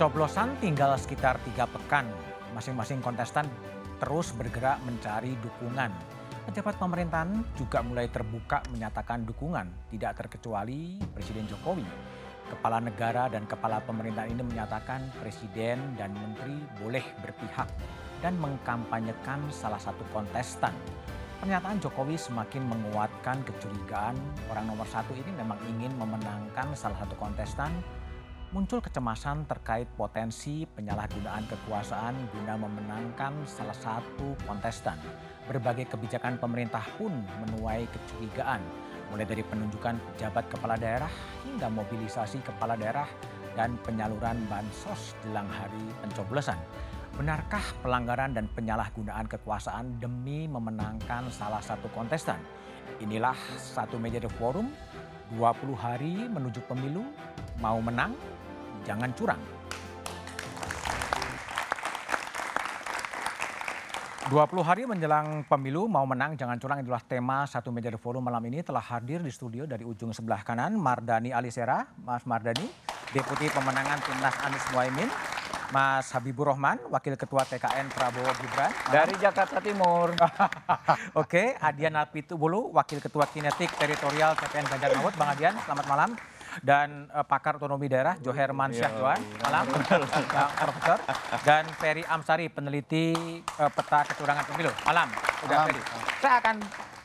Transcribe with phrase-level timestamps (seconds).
[0.00, 2.08] Pencoblosan tinggal sekitar tiga pekan.
[2.56, 3.44] Masing-masing kontestan
[4.00, 5.92] terus bergerak mencari dukungan.
[6.48, 11.84] Pejabat pemerintahan juga mulai terbuka menyatakan dukungan, tidak terkecuali Presiden Jokowi.
[12.48, 17.68] Kepala negara dan kepala pemerintahan ini menyatakan presiden dan menteri boleh berpihak
[18.24, 20.72] dan mengkampanyekan salah satu kontestan.
[21.44, 24.16] Pernyataan Jokowi semakin menguatkan kecurigaan
[24.48, 27.68] orang nomor satu ini memang ingin memenangkan salah satu kontestan
[28.50, 34.98] muncul kecemasan terkait potensi penyalahgunaan kekuasaan guna memenangkan salah satu kontestan.
[35.46, 37.14] Berbagai kebijakan pemerintah pun
[37.46, 38.58] menuai kecurigaan,
[39.14, 41.10] mulai dari penunjukan pejabat kepala daerah
[41.46, 43.06] hingga mobilisasi kepala daerah
[43.54, 46.58] dan penyaluran bansos jelang hari pencoblosan.
[47.14, 52.42] Benarkah pelanggaran dan penyalahgunaan kekuasaan demi memenangkan salah satu kontestan?
[52.98, 54.74] Inilah satu meja The Forum,
[55.38, 57.06] 20 hari menuju pemilu,
[57.62, 58.18] mau menang
[58.84, 59.42] jangan curang.
[64.30, 68.62] 20 hari menjelang pemilu mau menang jangan curang itulah tema satu meja forum malam ini
[68.62, 72.70] telah hadir di studio dari ujung sebelah kanan Mardani Alisera, Mas Mardani,
[73.10, 75.10] Deputi Pemenangan Timnas Anies Muhaimin,
[75.74, 78.70] Mas Habibur Rahman, Wakil Ketua TKN Prabowo Gibran.
[78.94, 80.14] Dari Jakarta Timur.
[81.26, 85.14] Oke, Adian Alpitubulu, Wakil Ketua Kinetik Teritorial TPN Ganjar Mahfud.
[85.18, 86.10] Bang Adian, selamat malam
[86.60, 89.42] dan uh, pakar otonomi daerah Joherman iya, Syahduan, iya.
[89.46, 89.64] malam,
[90.58, 90.98] Profesor,
[91.46, 93.14] dan Ferry Amsari, peneliti
[93.58, 95.08] uh, peta kecurangan pemilu, malam,
[95.46, 95.82] udah Ferry.
[96.20, 96.56] Saya akan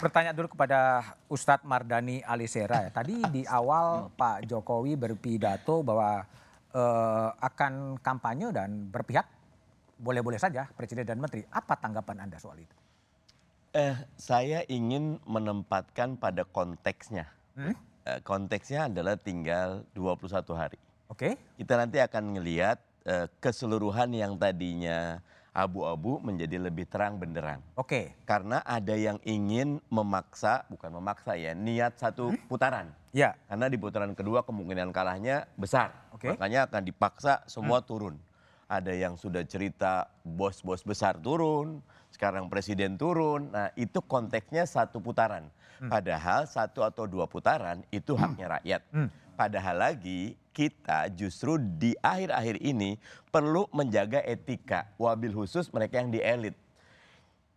[0.01, 1.01] bertanya dulu kepada
[1.31, 2.85] Ustadz Mardani Alisera.
[2.85, 2.91] Ya.
[2.91, 6.27] Tadi di awal Pak Jokowi berpidato bahwa
[6.75, 9.25] uh, akan kampanye dan berpihak
[9.95, 11.47] boleh-boleh saja Presiden dan Menteri.
[11.47, 12.75] Apa tanggapan Anda soal itu?
[13.75, 17.27] Eh, saya ingin menempatkan pada konteksnya.
[17.55, 17.75] Hmm?
[18.05, 20.77] Eh, konteksnya adalah tinggal 21 hari.
[21.09, 21.33] Oke.
[21.33, 21.57] Okay.
[21.57, 22.77] Kita nanti akan melihat
[23.09, 25.17] uh, keseluruhan yang tadinya
[25.49, 27.65] abu-abu menjadi lebih terang benderang.
[27.73, 27.89] Oke.
[27.89, 28.05] Okay.
[28.29, 32.45] Karena ada yang ingin memaksa, bukan memaksa ya, niat satu hmm?
[32.45, 32.93] putaran.
[33.09, 33.33] Ya.
[33.49, 35.89] Karena di putaran kedua kemungkinan kalahnya besar.
[36.13, 36.29] Oke.
[36.29, 36.37] Okay.
[36.37, 37.89] Makanya akan dipaksa semua hmm.
[37.89, 38.15] turun.
[38.65, 43.53] Ada yang sudah cerita bos-bos besar turun, sekarang presiden turun.
[43.53, 45.51] Nah, itu konteksnya satu putaran.
[45.77, 45.91] Hmm.
[45.91, 48.21] Padahal satu atau dua putaran itu hmm.
[48.21, 48.81] haknya rakyat.
[48.89, 49.09] Hmm.
[49.35, 52.95] Padahal lagi kita justru di akhir-akhir ini
[53.27, 56.55] perlu menjaga etika, wabil khusus mereka yang di elit.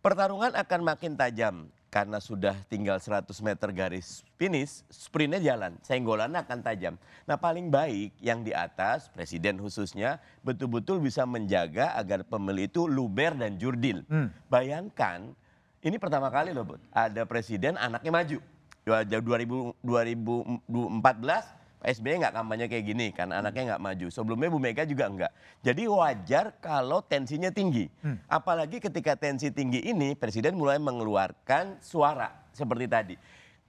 [0.03, 6.59] Pertarungan akan makin tajam karena sudah tinggal 100 meter garis finish, sprintnya jalan, senggolannya akan
[6.61, 6.95] tajam.
[7.25, 13.33] Nah paling baik yang di atas, presiden khususnya, betul-betul bisa menjaga agar pemilih itu luber
[13.33, 14.05] dan jurdil.
[14.05, 14.29] Hmm.
[14.47, 15.33] Bayangkan
[15.81, 16.81] ini pertama kali loh, Bud.
[16.93, 18.39] Ada presiden anaknya maju.
[18.85, 24.07] 2000, 2014 Pak SBY nggak kampanye kayak gini kan anaknya nggak maju.
[24.11, 25.31] Sebelumnya Bu Mega juga nggak.
[25.63, 27.87] Jadi wajar kalau tensinya tinggi.
[28.03, 28.19] Hmm.
[28.27, 33.15] Apalagi ketika tensi tinggi ini presiden mulai mengeluarkan suara seperti tadi.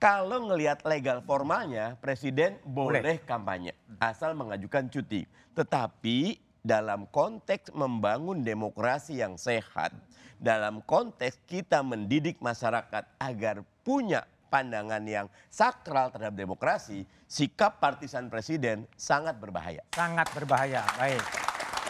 [0.01, 5.29] Kalau ngelihat legal formalnya presiden boleh, boleh kampanye asal mengajukan cuti.
[5.55, 9.95] Tetapi dalam konteks membangun demokrasi yang sehat,
[10.41, 18.91] dalam konteks kita mendidik masyarakat agar punya pandangan yang sakral terhadap demokrasi, sikap partisan presiden
[18.99, 19.87] sangat berbahaya.
[19.95, 21.23] Sangat berbahaya, baik.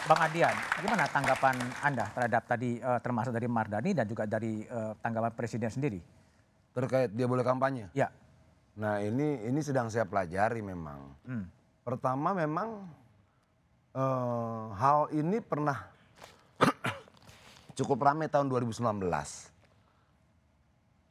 [0.05, 4.97] Bang Adian, gimana tanggapan Anda terhadap tadi uh, termasuk dari Mardani dan juga dari uh,
[4.97, 6.01] tanggapan presiden sendiri?
[6.73, 7.85] Terkait dia boleh kampanye?
[7.93, 8.09] Ya.
[8.81, 10.99] Nah ini ini sedang saya pelajari memang.
[11.21, 11.45] Hmm.
[11.85, 12.89] Pertama memang
[13.93, 15.85] uh, hal ini pernah
[17.77, 18.81] cukup ramai tahun 2019.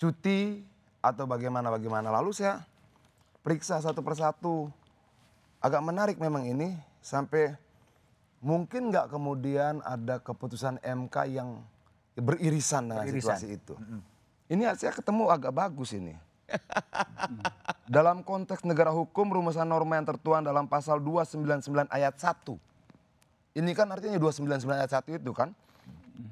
[0.00, 0.64] Cuti
[1.00, 2.12] atau bagaimana-bagaimana.
[2.12, 2.64] Lalu saya
[3.44, 4.69] periksa satu persatu.
[5.61, 6.73] Agak menarik memang ini
[7.05, 7.52] sampai
[8.41, 11.61] mungkin nggak kemudian ada keputusan MK yang
[12.17, 13.37] beririsan dengan beririsan.
[13.37, 13.75] situasi itu.
[13.76, 14.00] Mm -hmm.
[14.50, 16.17] Ini saya ketemu agak bagus ini.
[17.94, 22.58] dalam konteks negara hukum rumusan norma yang tertuang dalam pasal 299 ayat 1
[23.50, 25.50] ini kan artinya 299 ayat 1 itu kan.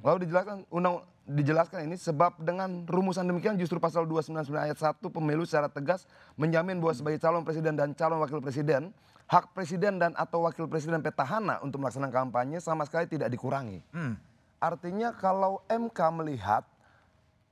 [0.04, 5.44] Lalu dijelaskan undang dijelaskan ini sebab dengan rumusan demikian justru pasal 299 ayat 1 pemilu
[5.44, 6.08] secara tegas
[6.40, 8.96] menjamin bahwa sebagai calon presiden dan calon wakil presiden
[9.28, 13.84] hak presiden dan atau wakil presiden petahana untuk melaksanakan kampanye sama sekali tidak dikurangi.
[13.92, 14.16] Hmm.
[14.56, 16.64] Artinya kalau MK melihat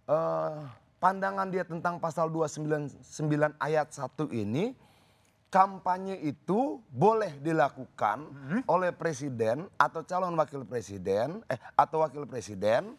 [0.09, 0.65] uh,
[0.97, 4.73] pandangan dia tentang pasal 299 ayat 1 ini
[5.53, 8.61] kampanye itu boleh dilakukan hmm.
[8.67, 12.97] oleh presiden atau calon wakil presiden eh atau wakil presiden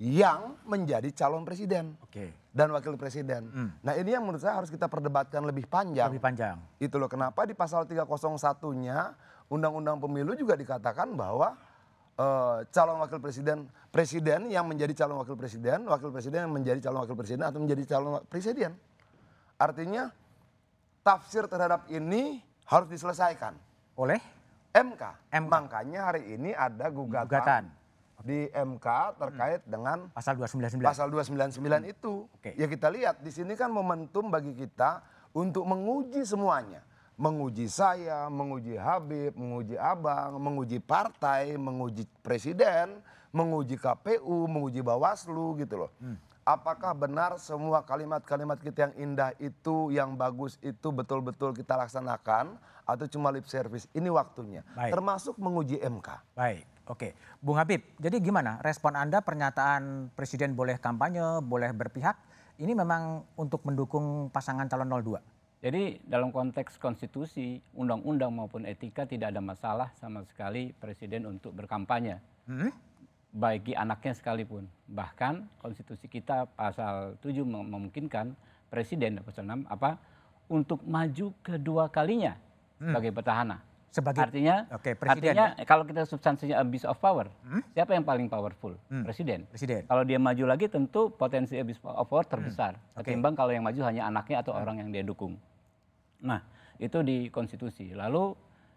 [0.00, 2.32] yang menjadi calon presiden okay.
[2.56, 3.52] dan wakil presiden.
[3.52, 3.70] Hmm.
[3.84, 6.08] Nah ini yang menurut saya harus kita perdebatkan lebih panjang.
[6.08, 6.56] Lebih panjang.
[6.80, 9.12] Itu loh kenapa di pasal 301-nya
[9.52, 11.52] undang-undang pemilu juga dikatakan bahwa
[12.16, 17.04] eh, calon wakil presiden presiden yang menjadi calon wakil presiden, wakil presiden yang menjadi calon
[17.04, 18.72] wakil presiden atau menjadi calon presiden.
[19.60, 20.08] Artinya
[21.04, 23.52] tafsir terhadap ini harus diselesaikan.
[24.00, 24.16] Oleh
[24.72, 25.02] MK.
[25.28, 25.50] MK.
[25.52, 27.64] Makanya hari ini ada gugatan, Gugatan.
[28.22, 28.86] Di MK
[29.16, 30.84] terkait dengan pasal 299.
[30.84, 32.28] pasal 299 itu.
[32.28, 32.52] Oke.
[32.54, 35.00] Ya kita lihat di sini kan momentum bagi kita
[35.32, 36.84] untuk menguji semuanya.
[37.20, 42.96] Menguji saya, menguji Habib, menguji Abang, menguji partai, menguji presiden,
[43.28, 45.92] menguji KPU, menguji Bawaslu gitu loh.
[46.40, 52.56] Apakah benar semua kalimat-kalimat kita yang indah itu, yang bagus itu betul-betul kita laksanakan
[52.88, 53.84] atau cuma lip service?
[53.92, 54.64] Ini waktunya.
[54.72, 54.96] Baik.
[54.96, 56.08] Termasuk menguji MK.
[56.32, 57.14] Baik, oke.
[57.38, 62.18] Bung Habib, jadi gimana respon Anda pernyataan Presiden boleh kampanye, boleh berpihak,
[62.58, 65.22] ini memang untuk mendukung pasangan calon 02?
[65.60, 72.16] Jadi dalam konteks konstitusi, undang-undang maupun etika tidak ada masalah sama sekali presiden untuk berkampanye.
[72.48, 72.72] Hmm?
[73.30, 74.64] Bagi anaknya sekalipun.
[74.88, 78.32] Bahkan konstitusi kita pasal 7 mem- memungkinkan
[78.72, 80.00] presiden pasal 6 apa
[80.48, 82.34] untuk maju kedua kalinya
[82.80, 83.60] sebagai petahana.
[83.90, 87.26] Sebagai artinya presiden artinya kalau kita substansinya abuse of power,
[87.74, 88.78] siapa yang paling powerful?
[88.86, 89.50] Presiden.
[89.50, 89.82] Presiden.
[89.90, 93.10] Kalau dia maju lagi tentu potensi abuse of power terbesar Oke.
[93.10, 95.34] ketimbang kalau yang maju hanya anaknya atau orang yang dia dukung.
[96.22, 96.38] Nah,
[96.78, 97.90] itu di konstitusi.
[97.90, 98.30] Lalu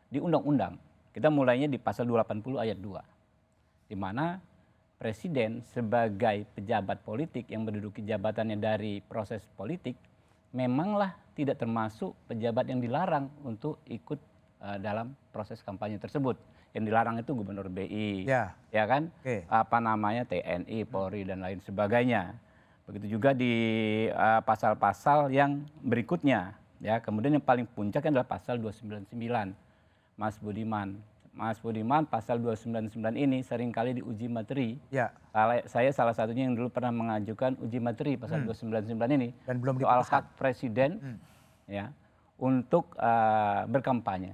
[0.09, 0.81] di undang-undang,
[1.13, 3.93] kita mulainya di pasal 280 ayat 2.
[3.93, 4.41] Di mana
[4.97, 9.93] presiden sebagai pejabat politik yang menduduki jabatannya dari proses politik
[10.57, 14.32] memanglah tidak termasuk pejabat yang dilarang untuk ikut
[14.77, 16.39] dalam proses kampanye tersebut.
[16.71, 18.57] Yang dilarang itu gubernur BI, Ya.
[18.69, 19.13] ya kan?
[19.21, 19.45] Oke.
[19.45, 22.33] Apa namanya TNI, Polri dan lain sebagainya.
[22.83, 23.53] Begitu juga di
[24.07, 26.97] eh, pasal-pasal yang berikutnya, ya.
[26.97, 29.53] Kemudian yang paling puncak adalah pasal 299.
[30.13, 30.97] Mas Budiman,
[31.29, 34.77] Mas Budiman pasal 299 ini sering kali diuji materi.
[34.89, 35.09] Ya.
[35.65, 40.01] Saya salah satunya yang dulu pernah mengajukan uji materi pasal 299 ini Dan belum soal
[40.01, 40.13] diputuskan.
[40.13, 40.89] hak presiden
[41.65, 41.89] ya
[42.37, 44.33] untuk eh, berkampanye.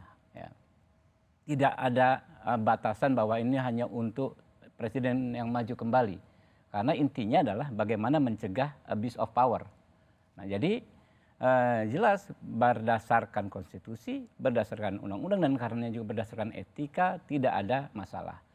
[1.49, 4.37] Tidak ada eh, batasan bahwa ini hanya untuk
[4.77, 6.17] presiden yang maju kembali,
[6.69, 9.65] karena intinya adalah bagaimana mencegah abuse of power.
[10.37, 10.85] Nah jadi
[11.41, 18.45] eh, jelas berdasarkan konstitusi, berdasarkan undang-undang dan karena juga berdasarkan etika tidak ada masalah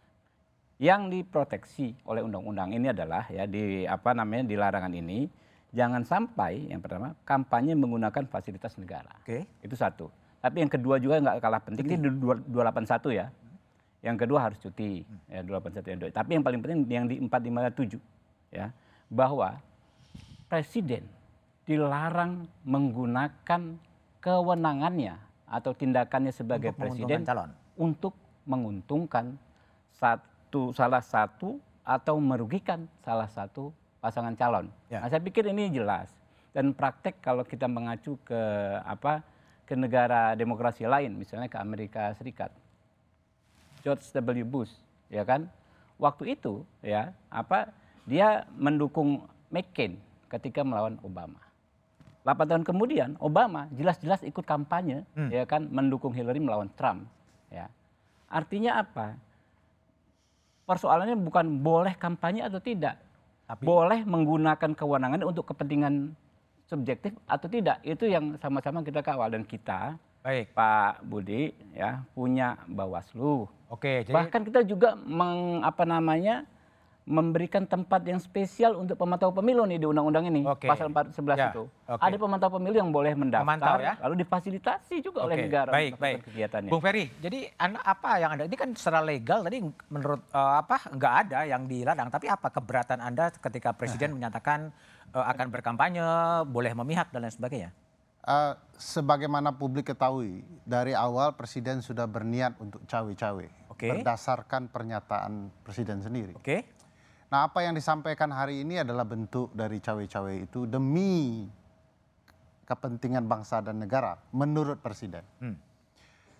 [0.83, 5.31] yang diproteksi oleh undang-undang ini adalah ya di apa namanya di larangan ini
[5.71, 9.11] jangan sampai yang pertama kampanye menggunakan fasilitas negara.
[9.23, 9.47] Oke.
[9.63, 10.11] Itu satu.
[10.45, 13.33] Tapi yang kedua juga nggak kalah penting ini di dua- 281 ya.
[14.05, 15.01] Yang kedua harus cuti
[15.33, 15.99] ya 281 yang.
[16.13, 17.97] Tapi yang paling penting yang di 457
[18.53, 18.69] ya
[19.09, 19.57] bahwa
[20.53, 21.09] presiden
[21.65, 23.81] dilarang menggunakan
[24.21, 25.17] kewenangannya
[25.49, 27.51] atau tindakannya sebagai Untuk presiden calon.
[27.81, 28.13] untuk
[28.45, 29.41] menguntungkan
[29.97, 33.73] satu salah satu atau merugikan salah satu
[34.05, 34.69] pasangan calon.
[34.93, 35.01] Ya.
[35.01, 36.13] Nah, saya pikir ini jelas
[36.53, 38.41] dan praktek kalau kita mengacu ke
[38.85, 39.25] apa
[39.65, 42.53] ke negara demokrasi lain, misalnya ke Amerika Serikat.
[43.85, 44.45] George W.
[44.45, 44.73] Bush,
[45.13, 45.49] ya kan?
[46.01, 47.73] Waktu itu, ya, apa
[48.05, 49.97] dia mendukung McCain
[50.29, 51.41] ketika melawan Obama.
[52.25, 57.05] 8 tahun kemudian Obama jelas-jelas ikut kampanye ya kan mendukung Hillary melawan Trump
[57.53, 57.69] ya.
[58.33, 59.13] Artinya apa?
[60.65, 62.97] Persoalannya bukan boleh kampanye atau tidak.
[63.45, 66.17] Tapi- boleh menggunakan kewenangannya untuk kepentingan
[66.65, 67.81] subjektif atau tidak.
[67.85, 70.57] Itu yang sama-sama kita kawal dan kita Baik.
[70.57, 73.45] Pak Budi ya punya Bawaslu.
[73.69, 76.49] Oke, jadi Bahkan kita juga meng, apa namanya
[77.05, 80.65] memberikan tempat yang spesial untuk pemantau pemilu nih di undang-undang ini Oke.
[80.65, 81.69] pasal 411 Ya, itu.
[81.85, 82.01] oke.
[82.01, 83.93] Ada pemantau pemilu yang boleh mendaftar Memantau ya.
[84.01, 86.25] lalu difasilitasi juga oleh Oke, negara baik, baik.
[86.25, 86.71] kegiatannya.
[86.73, 89.61] Bung Ferry, jadi apa yang anda ini kan secara legal tadi
[89.93, 94.94] menurut eh, apa nggak ada yang dilarang, tapi apa keberatan anda ketika presiden menyatakan eh,
[95.21, 96.03] akan berkampanye,
[96.51, 97.71] boleh memihak dan lain sebagainya?
[98.25, 103.47] Eh, sebagaimana publik ketahui, dari awal Presiden sudah berniat untuk cawe-cawe.
[103.69, 103.93] Oke.
[103.95, 106.33] Berdasarkan pernyataan Presiden sendiri.
[106.33, 106.65] Oke,
[107.35, 111.43] Nah apa yang disampaikan hari ini adalah bentuk dari cawe-cawe itu demi
[112.63, 115.27] kepentingan bangsa dan negara menurut Presiden.
[115.43, 115.59] Hmm.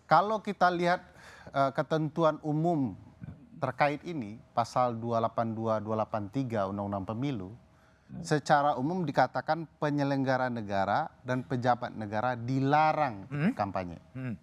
[0.07, 1.03] Kalau kita lihat
[1.51, 2.95] eh, ketentuan umum
[3.59, 7.51] terkait ini, pasal 282-283 Undang-Undang Pemilu,
[8.23, 13.99] secara umum dikatakan penyelenggara negara dan pejabat negara dilarang ikut kampanye.
[14.15, 14.35] Hmm.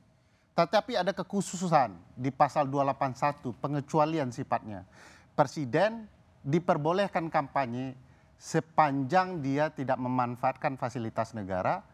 [0.52, 4.84] Tetapi ada kekhususan di pasal 281 pengecualian sifatnya.
[5.32, 6.06] Presiden
[6.44, 7.96] diperbolehkan kampanye
[8.36, 11.86] sepanjang dia tidak memanfaatkan fasilitas negara,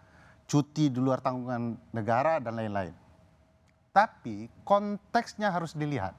[0.50, 2.96] cuti di luar tanggungan negara dan lain-lain.
[3.94, 6.16] Tapi konteksnya harus dilihat.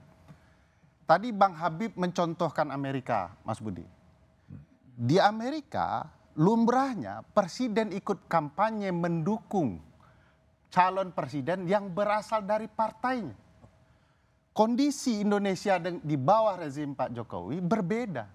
[1.08, 3.97] Tadi Bang Habib mencontohkan Amerika, Mas Budi.
[4.98, 9.78] Di Amerika, lumrahnya presiden ikut kampanye mendukung
[10.74, 13.38] calon presiden yang berasal dari partainya.
[14.50, 18.26] Kondisi Indonesia di bawah rezim Pak Jokowi berbeda.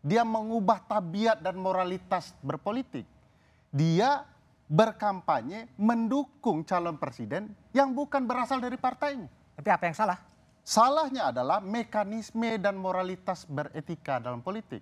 [0.00, 3.04] Dia mengubah tabiat dan moralitas berpolitik.
[3.68, 4.24] Dia
[4.72, 9.28] berkampanye mendukung calon presiden yang bukan berasal dari partainya.
[9.52, 10.18] Tapi apa yang salah?
[10.64, 14.80] Salahnya adalah mekanisme dan moralitas beretika dalam politik.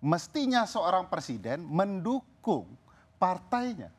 [0.00, 2.64] Mestinya seorang presiden mendukung
[3.20, 3.92] partainya.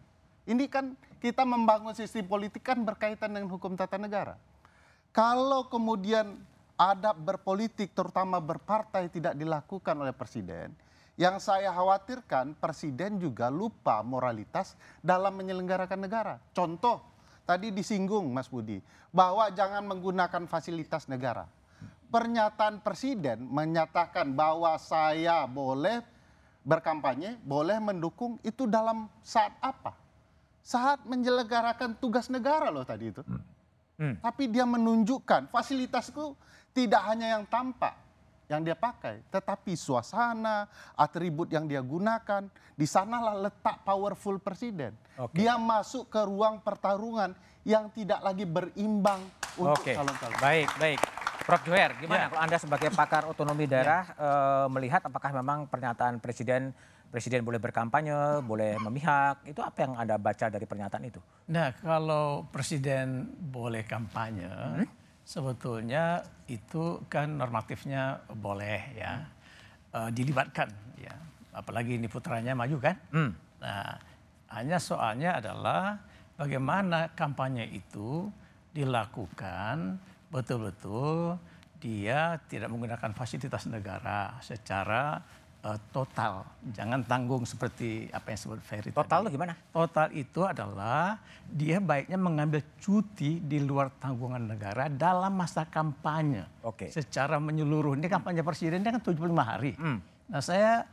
[0.50, 4.34] Ini kan kita membangun sistem politik kan berkaitan dengan hukum tata negara.
[5.14, 6.42] Kalau kemudian
[6.74, 10.74] adab berpolitik terutama berpartai tidak dilakukan oleh presiden,
[11.22, 14.74] yang saya khawatirkan presiden juga lupa moralitas
[15.06, 16.42] dalam menyelenggarakan negara.
[16.50, 17.06] Contoh
[17.46, 18.82] tadi disinggung Mas Budi
[19.14, 21.46] bahwa jangan menggunakan fasilitas negara.
[22.12, 26.04] Pernyataan presiden menyatakan bahwa saya boleh
[26.62, 29.96] berkampanye, boleh mendukung itu dalam saat apa?
[30.62, 33.24] Saat menyelenggarakan tugas negara loh tadi itu.
[33.96, 34.20] Hmm.
[34.20, 36.36] Tapi dia menunjukkan fasilitas itu
[36.76, 37.96] tidak hanya yang tampak
[38.52, 40.68] yang dia pakai, tetapi suasana,
[41.00, 44.92] atribut yang dia gunakan, di sanalah letak powerful presiden.
[45.16, 45.40] Oke.
[45.40, 47.32] Dia masuk ke ruang pertarungan
[47.64, 49.24] yang tidak lagi berimbang
[49.56, 50.36] untuk calon-calon.
[50.44, 51.00] baik, baik.
[51.42, 51.62] Prof.
[51.66, 52.28] Joher, gimana Ya.
[52.30, 56.72] kalau Anda sebagai pakar otonomi daerah eh, melihat apakah memang pernyataan Presiden
[57.12, 61.20] Presiden boleh berkampanye, boleh memihak, itu apa yang Anda baca dari pernyataan itu?
[61.52, 64.48] Nah, kalau presiden boleh kampanye,
[65.28, 69.28] sebetulnya itu kan normatifnya boleh ya
[69.92, 71.12] Eh, dilibatkan ya.
[71.52, 72.96] Apalagi ini putranya maju kan.
[73.12, 73.36] Hmm.
[73.60, 74.00] Nah,
[74.56, 76.00] hanya soalnya adalah
[76.40, 78.32] bagaimana kampanye itu
[78.72, 80.00] dilakukan
[80.32, 81.36] betul-betul
[81.82, 85.20] dia tidak menggunakan fasilitas negara secara
[85.66, 86.46] eh, total.
[86.72, 89.28] Jangan tanggung seperti apa yang disebut Ferry Total tadi.
[89.28, 89.54] itu gimana?
[89.74, 91.18] Total itu adalah
[91.50, 96.48] dia baiknya mengambil cuti di luar tanggungan negara dalam masa kampanye.
[96.64, 96.94] Oke.
[96.94, 97.98] Secara menyeluruh.
[97.98, 99.74] Ini kampanye presiden dia kan 75 hari.
[99.76, 100.00] Hmm.
[100.32, 100.86] Nah saya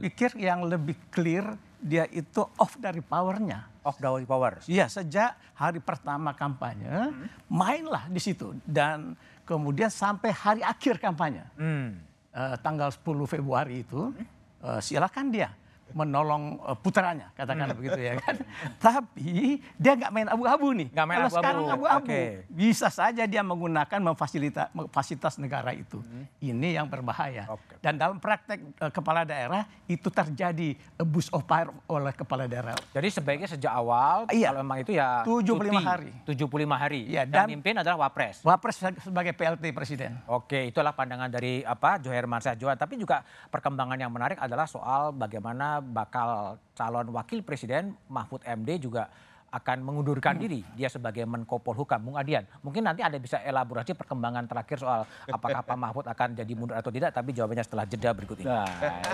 [0.00, 3.82] pikir yang lebih clear dia itu off dari powernya.
[3.82, 4.62] Off the power.
[4.70, 7.10] Iya, sejak hari pertama kampanye,
[7.50, 8.54] mainlah di situ.
[8.62, 11.98] Dan kemudian sampai hari akhir kampanye, Hmm.
[12.30, 14.14] eh, tanggal 10 Februari itu,
[14.62, 15.50] eh, silakan dia
[15.92, 18.36] menolong eh, putranya, katakanlah begitu ya kan.
[18.84, 20.88] Tapi dia nggak main abu-abu nih.
[20.90, 22.22] Nggak main Kalau abu-abu, sekarang abu-abu, oke.
[22.48, 26.00] bisa saja dia menggunakan memfasilita- fasilitas negara itu.
[26.38, 27.46] Ini yang berbahaya.
[27.50, 27.76] Oke.
[27.82, 32.72] Dan dalam praktek eh, kepala daerah itu terjadi abuse of power oleh kepala daerah.
[32.94, 34.54] Jadi sebaiknya sejak awal Iya.
[34.54, 35.84] kalau memang itu ya 75 cuti.
[35.84, 36.10] hari.
[36.24, 37.00] 75 hari.
[37.10, 38.40] Iya, dan, dan- mimpin adalah Wapres.
[38.46, 40.16] Wapres sebagai PLT presiden.
[40.30, 42.24] Oke, itulah pandangan dari apa Joher
[42.56, 42.78] Johan.
[42.78, 49.10] Tapi juga perkembangan yang menarik adalah soal bagaimana bakal calon wakil presiden Mahfud MD juga
[49.52, 52.00] akan mengundurkan diri dia sebagai Menko Polhukam.
[52.00, 56.52] Bung Adian, mungkin nanti ada bisa elaborasi perkembangan terakhir soal apakah Pak Mahfud akan jadi
[56.56, 58.48] mundur atau tidak, tapi jawabannya setelah jeda berikut ini.
[58.48, 58.64] Nah,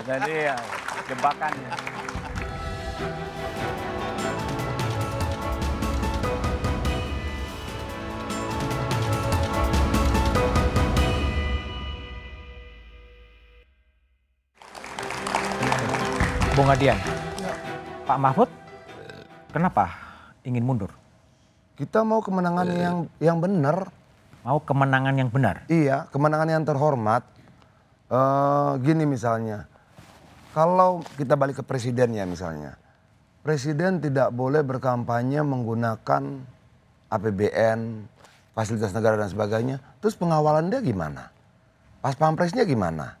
[0.07, 0.55] jadi ya,
[1.11, 1.71] jebakannya.
[16.59, 16.99] Bung Adian,
[18.03, 18.51] Pak Mahfud
[19.55, 19.95] kenapa
[20.43, 20.91] ingin mundur?
[21.79, 23.87] Kita mau kemenangan yang yang benar.
[24.43, 25.63] Mau kemenangan yang benar.
[25.71, 27.23] Iya, kemenangan yang terhormat.
[28.11, 29.71] Eh gini misalnya,
[30.51, 32.75] kalau kita balik ke presiden ya misalnya,
[33.39, 36.43] presiden tidak boleh berkampanye menggunakan
[37.07, 38.03] APBN,
[38.51, 39.79] fasilitas negara dan sebagainya.
[40.03, 41.31] Terus pengawalan dia gimana?
[42.03, 43.15] Pas pampresnya gimana?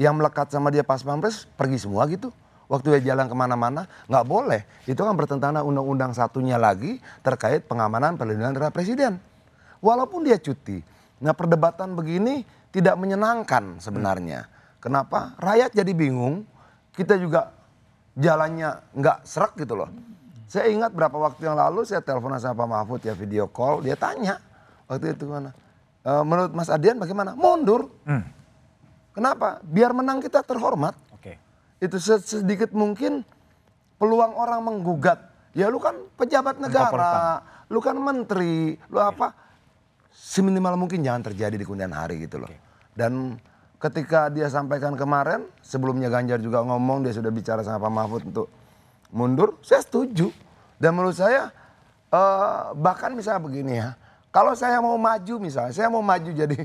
[0.00, 2.32] Yang melekat sama dia pas pampres pergi semua gitu.
[2.72, 4.64] Waktu dia jalan ke mana-mana nggak boleh.
[4.88, 9.20] Itu kan bertentangan undang-undang satunya lagi terkait pengamanan perlindungan terhadap presiden.
[9.84, 10.80] Walaupun dia cuti.
[11.20, 14.48] Nah perdebatan begini tidak menyenangkan sebenarnya.
[14.80, 15.36] Kenapa?
[15.36, 16.48] Rakyat jadi bingung.
[16.96, 17.52] Kita juga
[18.16, 19.92] jalannya nggak serak gitu loh.
[20.48, 23.84] Saya ingat berapa waktu yang lalu saya telepon sama Pak Mahfud ya video call.
[23.84, 24.40] Dia tanya
[24.88, 25.52] waktu itu mana.
[26.04, 27.36] "E, menurut Mas Adian bagaimana?
[27.36, 27.88] Mundur.
[28.08, 28.24] Hmm.
[29.12, 29.60] Kenapa?
[29.60, 30.96] Biar menang kita terhormat.
[31.82, 33.26] Itu se- sedikit mungkin
[33.98, 35.18] peluang orang menggugat.
[35.52, 39.34] Ya lu kan pejabat negara, lu kan menteri, lu apa?
[40.14, 42.48] Seminimal mungkin jangan terjadi di kemudian hari gitu loh.
[42.94, 43.36] Dan
[43.82, 48.46] ketika dia sampaikan kemarin, sebelumnya Ganjar juga ngomong dia sudah bicara sama Pak Mahfud untuk
[49.12, 50.30] mundur, saya setuju.
[50.78, 51.50] Dan menurut saya
[52.08, 53.92] eh, bahkan misalnya begini ya,
[54.32, 56.64] Kalau saya mau maju misalnya, saya mau maju jadi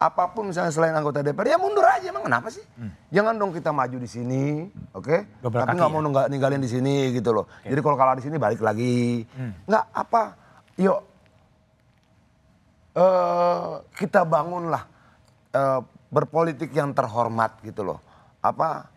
[0.00, 2.64] apa pun misalnya selain anggota DPR, ya mundur aja emang kenapa sih?
[3.12, 4.64] Jangan dong kita maju di sini,
[4.96, 5.44] oke?
[5.44, 5.92] Double Tapi nggak ya?
[5.92, 7.44] mau ninggal- ninggalin di sini gitu loh.
[7.60, 9.28] Jadi kalau kalah di sini balik lagi.
[9.68, 10.22] Nggak apa?
[10.80, 10.98] Yuk
[12.90, 14.82] eh kita bangunlah
[15.52, 18.00] eh, berpolitik yang terhormat gitu loh.
[18.40, 18.88] Apa?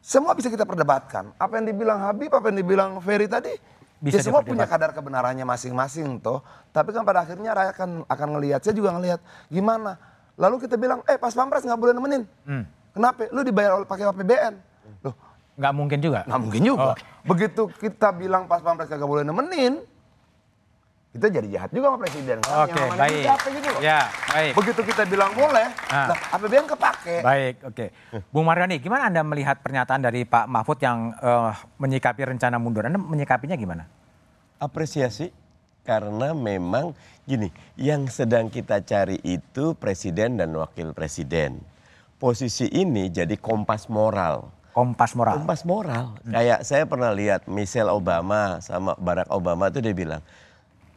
[0.00, 1.36] Semua bisa kita perdebatkan.
[1.36, 3.52] Apa yang dibilang Habib, apa yang dibilang Ferry tadi,
[4.00, 6.40] Bisa ya semua punya kadar kebenarannya masing-masing toh.
[6.72, 8.60] Tapi kan pada akhirnya rakyat akan akan ngelihat.
[8.64, 9.20] Saya juga ngelihat
[9.52, 10.00] gimana.
[10.34, 12.22] Lalu kita bilang, eh pas pampres nggak boleh nemenin.
[12.42, 12.64] Hmm.
[12.90, 13.26] Kenapa?
[13.30, 14.54] Lu dibayar oleh pakai APBN.
[15.02, 15.14] Loh,
[15.54, 16.20] Nggak mungkin juga.
[16.24, 16.92] nggak mungkin juga.
[17.22, 19.78] Begitu kita bilang pas pampres kagak boleh nemenin,
[21.10, 22.42] kita jadi jahat juga sama presiden.
[22.42, 22.66] Kan?
[22.66, 23.24] Oke, namanya baik.
[23.54, 23.80] gitu loh.
[23.80, 24.52] Ya, baik.
[24.58, 26.10] Begitu kita bilang boleh, Ah.
[26.10, 27.16] nah, APBN kepake.
[27.22, 27.84] Baik, oke.
[28.28, 32.82] Bung Maryani, gimana Anda melihat pernyataan dari Pak Mahfud yang eh, menyikapi rencana mundur?
[32.84, 33.86] Anda menyikapinya gimana?
[34.56, 35.28] apresiasi
[35.84, 36.96] karena memang
[37.28, 41.60] gini, yang sedang kita cari itu presiden dan wakil presiden.
[42.16, 44.48] Posisi ini jadi kompas moral.
[44.72, 45.38] Kompas moral.
[45.38, 46.18] Kompas moral.
[46.26, 50.24] Kayak saya pernah lihat Michelle Obama sama Barack Obama itu dia bilang,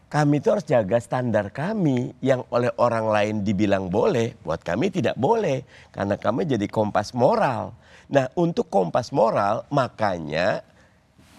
[0.07, 5.19] kami itu harus jaga standar kami yang oleh orang lain dibilang boleh, buat kami tidak
[5.19, 7.75] boleh karena kami jadi kompas moral.
[8.07, 10.63] Nah, untuk kompas moral makanya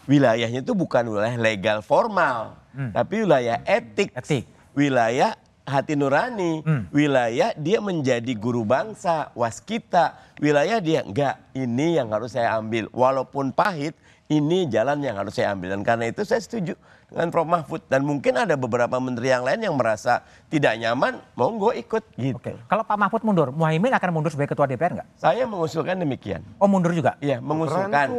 [0.04, 2.60] wilayahnya itu bukan wilayah legal formal,
[2.94, 4.46] tapi wilayah etik, Etik.
[4.78, 5.34] wilayah
[5.68, 12.56] hati nurani, wilayah dia menjadi guru bangsa, waskita, wilayah dia enggak ini yang harus saya
[12.56, 13.92] ambil, walaupun pahit
[14.28, 16.76] ini jalan yang harus saya ambil dan karena itu saya setuju
[17.08, 20.20] dengan Prof Mahfud dan mungkin ada beberapa menteri yang lain yang merasa
[20.52, 22.36] tidak nyaman, monggo ikut gitu.
[22.36, 22.52] Oke.
[22.68, 25.08] Kalau Pak Mahfud mundur, Muhaimin akan mundur sebagai ketua DPR nggak?
[25.16, 26.44] Saya mengusulkan demikian.
[26.60, 27.16] Oh mundur juga?
[27.24, 28.12] Iya, mengusulkan.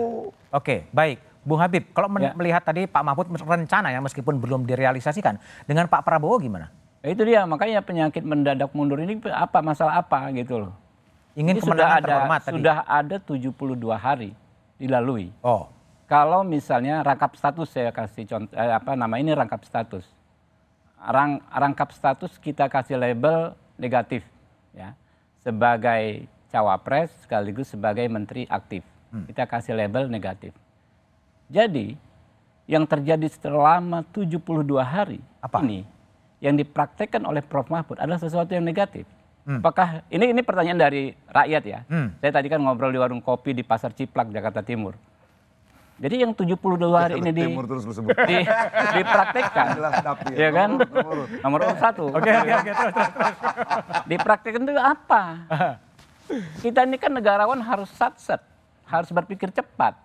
[0.50, 1.22] Oke, baik.
[1.50, 2.30] Bung Habib, kalau Ya.
[2.32, 6.70] melihat tadi Pak Mahfud rencana ya meskipun belum direalisasikan, dengan Pak Prabowo gimana?
[7.02, 10.74] Itu dia makanya penyakit mendadak mundur ini apa masalah apa gitu loh.
[11.34, 12.60] Ingin Ini sudah ada tadi.
[12.60, 14.38] sudah ada 72 hari
[14.78, 15.34] dilalui.
[15.42, 15.72] Oh,
[16.06, 20.02] Kalau misalnya rangkap status saya kasih contoh eh, apa nama ini rangkap status.
[21.00, 24.26] Rang, rangkap status kita kasih label negatif
[24.74, 24.98] ya.
[25.40, 28.82] Sebagai cawapres sekaligus sebagai menteri aktif.
[29.26, 30.52] Kita kasih label negatif.
[31.50, 31.98] Jadi
[32.70, 34.38] yang terjadi selama 72
[34.78, 35.66] hari Apa?
[35.66, 35.82] ini
[36.40, 39.10] yang dipraktekkan oleh Prof Mahfud adalah sesuatu yang negatif.
[39.50, 41.80] Apakah ini ini pertanyaan dari rakyat ya?
[41.90, 42.14] Hmm.
[42.22, 44.94] Saya tadi kan ngobrol di warung kopi di Pasar Ciplak Jakarta Timur.
[46.00, 46.56] Jadi yang 72
[46.96, 47.84] hari ini di, terus
[48.30, 48.38] di
[48.96, 49.68] dipraktekkan,
[50.32, 50.70] ya kan?
[51.44, 52.08] Nomor satu.
[52.14, 52.72] oke oke oke.
[54.08, 55.24] Dipraktekkan itu apa?
[56.64, 58.40] Kita ini kan negarawan harus satset,
[58.88, 59.98] harus berpikir cepat.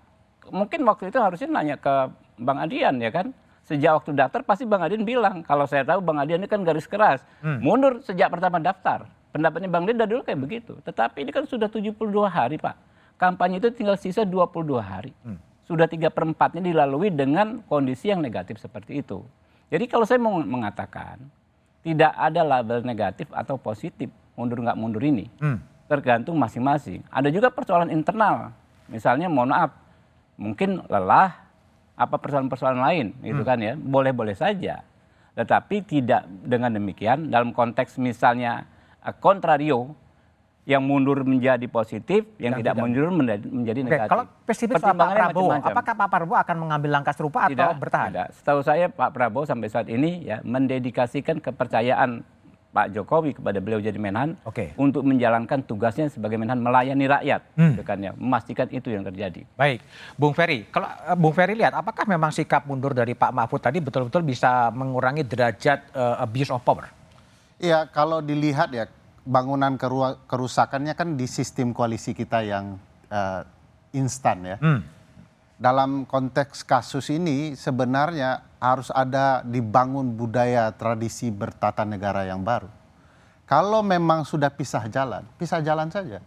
[0.50, 3.30] Mungkin waktu itu harusnya nanya ke Bang Adian ya kan.
[3.64, 6.84] Sejak waktu daftar pasti Bang Adian bilang, kalau saya tahu Bang Adian ini kan garis
[6.84, 7.24] keras.
[7.64, 9.08] Mundur sejak pertama daftar.
[9.32, 10.76] Pendapatnya Bang Adian dari dulu kayak begitu.
[10.84, 11.96] Tetapi ini kan sudah 72
[12.28, 12.76] hari Pak.
[13.16, 15.16] Kampanye itu tinggal sisa 22 hari.
[15.64, 19.24] Sudah tiga perempatnya dilalui dengan kondisi yang negatif seperti itu.
[19.72, 21.16] Jadi kalau saya mau mengatakan,
[21.80, 25.60] tidak ada label negatif atau positif mundur nggak mundur ini Hmm.
[25.86, 28.50] tergantung masing-masing ada juga persoalan internal
[28.88, 29.70] misalnya mohon maaf
[30.36, 31.44] mungkin lelah
[31.94, 34.82] apa persoalan-persoalan lain gitu kan ya boleh-boleh saja
[35.34, 38.66] tetapi tidak dengan demikian dalam konteks misalnya
[39.02, 39.94] eh, kontrario
[40.64, 45.08] yang mundur menjadi positif yang, tidak, mundur menjadi, menjadi Oke, negatif kalau spesifik soal Pak
[45.12, 45.72] Prabowo, macam-macam.
[45.76, 48.08] apakah Pak Prabowo akan mengambil langkah serupa atau tidak, bertahan?
[48.08, 48.28] Tidak.
[48.40, 52.24] Setahu saya Pak Prabowo sampai saat ini ya mendedikasikan kepercayaan
[52.74, 54.74] Pak Jokowi kepada beliau jadi Menhan Oke.
[54.74, 57.78] untuk menjalankan tugasnya sebagai Menhan melayani rakyat, Hmm.
[57.78, 59.46] gitu kan ya, memastikan itu yang terjadi.
[59.54, 59.78] Baik,
[60.18, 60.66] Bung Ferry.
[60.74, 64.74] Kalau eh, Bung Ferry lihat, apakah memang sikap mundur dari Pak Mahfud tadi betul-betul bisa
[64.74, 66.90] mengurangi derajat eh, abuse of power?
[67.62, 68.90] Iya, kalau dilihat ya
[69.22, 69.78] bangunan
[70.26, 72.74] kerusakannya kan di sistem koalisi kita yang
[73.06, 73.40] eh,
[73.94, 74.56] instan ya.
[74.58, 74.82] Hmm.
[75.54, 82.66] Dalam konteks kasus ini sebenarnya harus ada dibangun budaya tradisi bertatanegara yang baru.
[83.44, 86.18] Kalau memang sudah pisah jalan, pisah jalan saja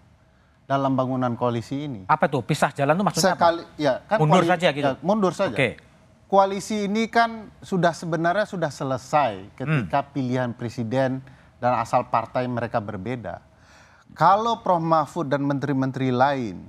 [0.64, 2.02] dalam bangunan koalisi ini.
[2.06, 3.42] Apa tuh pisah jalan tuh maksudnya apa?
[3.42, 4.88] Sekali, ya kan Mundur koali- saja gitu?
[4.88, 5.52] ya, mundur saja.
[5.52, 5.70] Oke.
[6.28, 10.12] Koalisi ini kan sudah sebenarnya sudah selesai ketika Hmm.
[10.12, 11.20] pilihan presiden
[11.58, 13.40] dan asal partai mereka berbeda.
[14.12, 16.64] Kalau Prof Mahfud dan menteri-menteri lain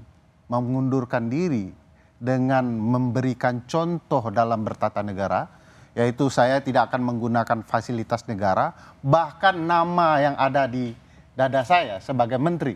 [0.46, 1.70] mengundurkan diri
[2.18, 5.46] dengan memberikan contoh dalam bertata negara,
[5.94, 10.94] yaitu saya tidak akan menggunakan fasilitas negara, bahkan nama yang ada di
[11.38, 12.74] dada saya sebagai menteri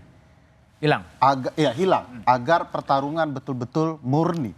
[0.83, 1.07] Hilang.
[1.23, 4.51] agak ya hilang agar pertarungan betul-betul murni.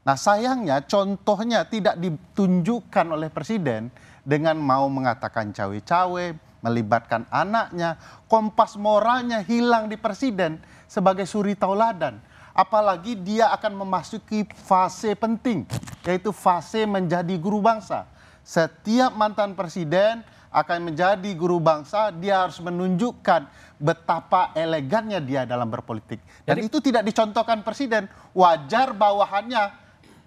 [0.00, 3.92] Nah sayangnya contohnya tidak ditunjukkan oleh presiden
[4.24, 6.32] dengan mau mengatakan cawe-cawe,
[6.64, 8.00] melibatkan anaknya,
[8.32, 10.56] kompas moralnya hilang di presiden
[10.88, 12.16] sebagai suri tauladan.
[12.52, 15.64] Apalagi dia akan memasuki fase penting,
[16.04, 18.04] yaitu fase menjadi guru bangsa.
[18.44, 20.20] Setiap mantan presiden
[20.52, 23.48] akan menjadi guru bangsa, dia harus menunjukkan
[23.80, 26.20] betapa elegannya dia dalam berpolitik.
[26.44, 28.04] Dan Jadi- itu tidak dicontohkan presiden.
[28.36, 29.72] Wajar bawahannya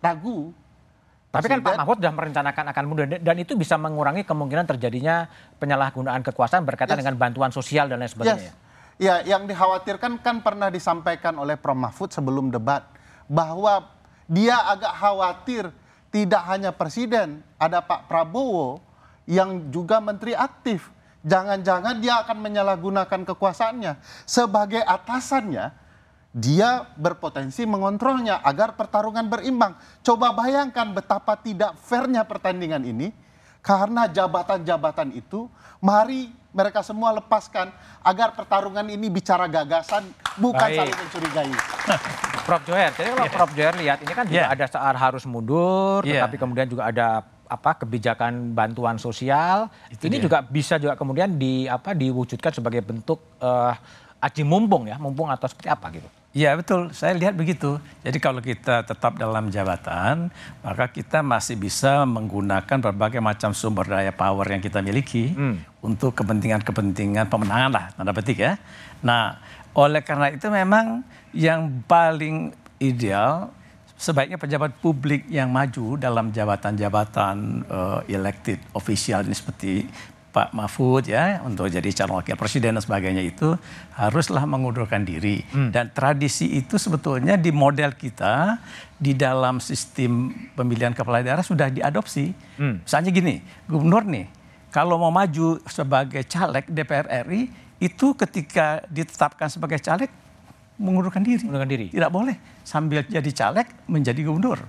[0.02, 0.50] ragu.
[1.30, 5.28] Tapi kan Pak Mahfud sudah merencanakan akan mundur dan itu bisa mengurangi kemungkinan terjadinya
[5.60, 7.04] penyalahgunaan kekuasaan berkaitan Yes.
[7.04, 8.56] dengan bantuan sosial dan lain sebagainya.
[8.56, 8.65] Yes.
[8.96, 12.88] Ya, yang dikhawatirkan kan pernah disampaikan oleh Prof Mahfud sebelum debat
[13.28, 13.92] bahwa
[14.24, 15.64] dia agak khawatir
[16.16, 18.80] tidak hanya presiden, ada Pak Prabowo
[19.28, 20.96] yang juga menteri aktif.
[21.28, 25.76] Jangan-jangan dia akan menyalahgunakan kekuasaannya sebagai atasannya.
[26.36, 29.76] Dia berpotensi mengontrolnya agar pertarungan berimbang.
[30.04, 33.12] Coba bayangkan betapa tidak fairnya pertandingan ini
[33.66, 35.50] karena jabatan-jabatan itu
[35.82, 37.74] mari mereka semua lepaskan
[38.06, 40.06] agar pertarungan ini bicara gagasan
[40.38, 40.78] bukan Baik.
[40.78, 41.52] saling mencurigai.
[42.46, 44.54] Prof Joher, jadi kalau Prof Joher lihat ini kan juga Iya.
[44.54, 46.22] ada saat harus mundur, Iya.
[46.24, 49.70] tetapi kemudian juga ada apa kebijakan bantuan sosial.
[50.02, 53.74] ini juga bisa juga kemudian di apa diwujudkan sebagai bentuk eh,
[54.22, 56.10] aji mumpung ya, mumpung atau seperti apa gitu.
[56.36, 57.80] Iya betul, saya lihat begitu.
[58.04, 60.28] Jadi kalau kita tetap dalam jabatan,
[60.60, 65.32] maka kita masih bisa menggunakan berbagai macam sumber daya power yang kita miliki
[65.80, 68.60] untuk kepentingan-kepentingan pemenangan lah, tanda petik ya.
[69.00, 69.40] Nah,
[69.72, 72.52] oleh karena itu memang yang paling
[72.84, 73.56] ideal
[73.96, 79.88] sebaiknya pejabat publik yang maju dalam jabatan-jabatan eh, elected official ini seperti
[80.36, 83.56] Pak Mahfud ya untuk jadi calon wakil presiden dan sebagainya itu
[83.96, 85.40] haruslah mengundurkan diri
[85.72, 88.60] dan tradisi itu sebetulnya di model kita
[89.00, 92.36] di dalam sistem pemilihan kepala daerah sudah diadopsi.
[92.60, 94.28] Misalnya gini, gubernur nih
[94.76, 97.48] kalau mau maju sebagai caleg DPR RI
[97.80, 100.12] itu ketika ditetapkan sebagai caleg
[100.76, 101.48] mengundurkan diri.
[101.48, 101.88] Mengundurkan diri.
[101.96, 102.36] Tidak boleh
[102.68, 104.60] sambil jadi caleg menjadi gubernur.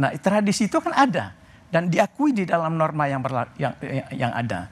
[0.00, 1.36] Nah, tradisi itu kan ada
[1.70, 3.74] dan diakui di dalam norma yang berla- yang,
[4.10, 4.68] yang ada.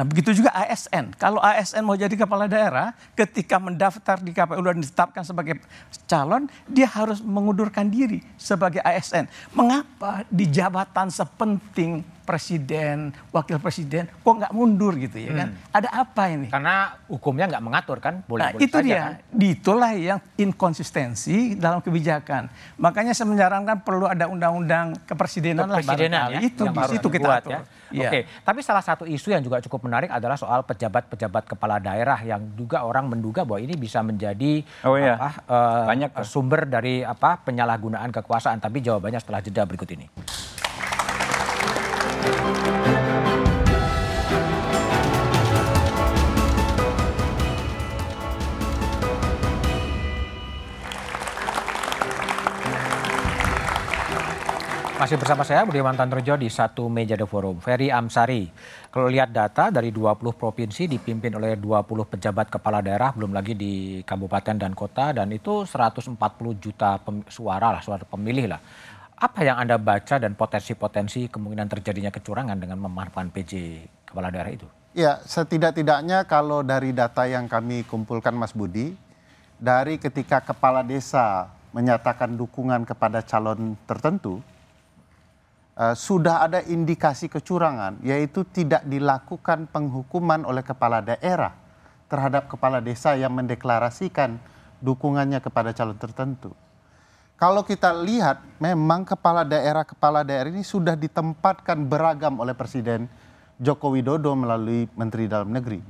[0.00, 1.12] Nah, begitu juga ASN.
[1.20, 5.60] Kalau ASN mau jadi kepala daerah, ketika mendaftar di KPU dan ditetapkan sebagai
[6.08, 9.28] calon, dia harus mengundurkan diri sebagai ASN.
[9.52, 15.48] Mengapa di jabatan sepenting presiden, wakil presiden, kok nggak mundur gitu ya kan?
[15.74, 16.46] Ada apa ini?
[16.46, 22.46] Karena hukumnya nggak mengatur kan, boleh Nah itu dia, itulah yang inkonsistensi dalam kebijakan.
[22.78, 26.34] Makanya saya menyarankan perlu ada undang-undang kepresidenan lah kepresidenan barangkali.
[26.38, 27.52] ya, Itu yang di situ kita dibuat atur.
[27.52, 27.60] ya.
[27.90, 28.06] Iya.
[28.06, 32.38] Oke, tapi salah satu isu yang juga cukup menarik adalah soal pejabat-pejabat kepala daerah yang
[32.54, 35.18] juga orang menduga bahwa ini bisa menjadi Oh iya.
[35.18, 38.62] apa, eh, Banyak sumber dari apa penyalahgunaan kekuasaan.
[38.62, 40.06] Tapi jawabannya setelah jeda berikut ini.
[55.00, 57.56] Masih bersama saya Budiman Tantrojo di satu meja The Forum.
[57.56, 58.52] Ferry Amsari.
[58.92, 64.04] Kalau lihat data dari 20 provinsi dipimpin oleh 20 pejabat kepala daerah, belum lagi di
[64.04, 66.20] kabupaten dan kota, dan itu 140
[66.60, 67.00] juta
[67.32, 68.60] suara lah, suara pemilih lah.
[69.16, 73.52] Apa yang Anda baca dan potensi-potensi kemungkinan terjadinya kecurangan dengan memanfaatkan PJ
[74.04, 74.68] kepala daerah itu?
[74.92, 78.92] Ya, setidak-tidaknya kalau dari data yang kami kumpulkan Mas Budi,
[79.56, 84.44] dari ketika kepala desa menyatakan dukungan kepada calon tertentu,
[85.80, 91.56] eh, sudah ada indikasi kecurangan, yaitu tidak dilakukan penghukuman oleh kepala daerah
[92.12, 94.36] terhadap kepala desa yang mendeklarasikan
[94.84, 96.52] dukungannya kepada calon tertentu.
[97.40, 103.08] Kalau kita lihat, memang kepala daerah-kepala daerah ini sudah ditempatkan beragam oleh Presiden
[103.56, 105.80] Joko Widodo melalui Menteri Dalam Negeri.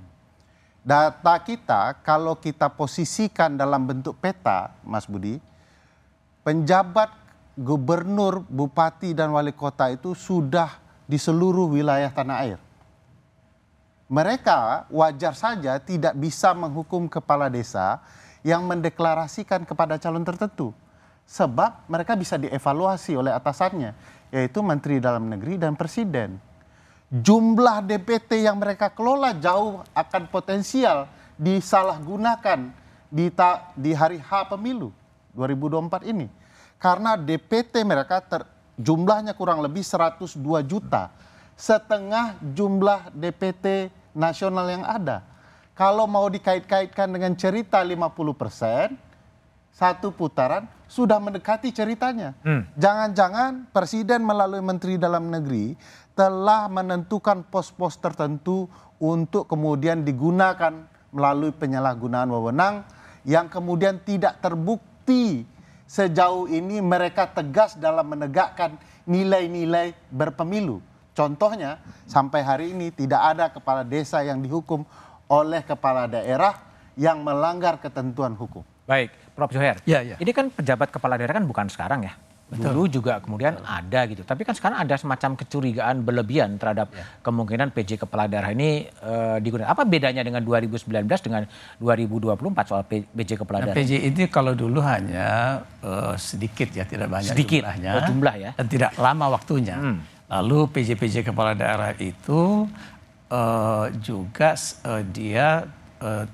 [0.79, 5.43] Data kita, kalau kita posisikan dalam bentuk peta, Mas Budi,
[6.47, 7.11] penjabat
[7.59, 12.59] gubernur, bupati, dan wali kota itu sudah di seluruh wilayah tanah air.
[14.11, 18.03] Mereka wajar saja tidak bisa menghukum kepala desa
[18.43, 20.75] yang mendeklarasikan kepada calon tertentu.
[21.31, 23.95] Sebab mereka bisa dievaluasi oleh atasannya,
[24.35, 26.43] yaitu Menteri Dalam Negeri dan Presiden.
[27.11, 31.07] Jumlah DPT yang mereka kelola jauh akan potensial
[31.39, 32.71] disalahgunakan
[33.11, 34.95] di, hari H pemilu
[35.35, 36.27] 2024 ini.
[36.81, 38.49] Karena DPT mereka ter,
[38.81, 41.13] jumlahnya kurang lebih 102 juta.
[41.61, 45.21] Setengah jumlah DPT nasional yang ada.
[45.77, 48.97] Kalau mau dikait-kaitkan dengan cerita 50 persen,
[49.77, 52.33] satu putaran sudah mendekati ceritanya.
[52.77, 55.77] Jangan-jangan presiden melalui menteri dalam negeri
[56.17, 58.69] telah menentukan pos-pos tertentu
[59.01, 62.85] untuk kemudian digunakan melalui penyalahgunaan wewenang
[63.25, 65.45] yang kemudian tidak terbukti
[65.91, 68.79] sejauh ini mereka tegas dalam menegakkan
[69.11, 70.79] nilai-nilai berpemilu.
[71.11, 74.87] Contohnya, sampai hari ini tidak ada kepala desa yang dihukum
[75.27, 76.63] oleh kepala daerah
[76.95, 78.63] yang melanggar ketentuan hukum.
[78.87, 79.51] Baik, Prof.
[79.51, 79.83] Joher.
[79.83, 80.15] Ya, ya.
[80.23, 82.15] Ini kan pejabat kepala daerah kan bukan sekarang ya.
[82.51, 84.27] Dulu juga kemudian ada gitu.
[84.27, 86.91] Tapi kan sekarang ada semacam kecurigaan berlebihan terhadap
[87.23, 89.71] kemungkinan PJ kepala daerah ini eh, digunakan.
[89.71, 90.83] Apa bedanya dengan 2019
[91.23, 91.47] dengan
[91.79, 93.79] 2024 soal PJ kepala Nah, daerah?
[93.79, 97.91] PJ ini kalau dulu hanya eh, sedikit ya, tidak banyak Sedikit, jumlahnya.
[97.95, 98.51] oh, jumlah ya.
[98.59, 99.79] Dan tidak lama waktunya.
[100.27, 102.67] Lalu PJ-PJ kepala daerah itu
[103.31, 105.71] eh, juga eh, dia
[106.03, 106.25] eh,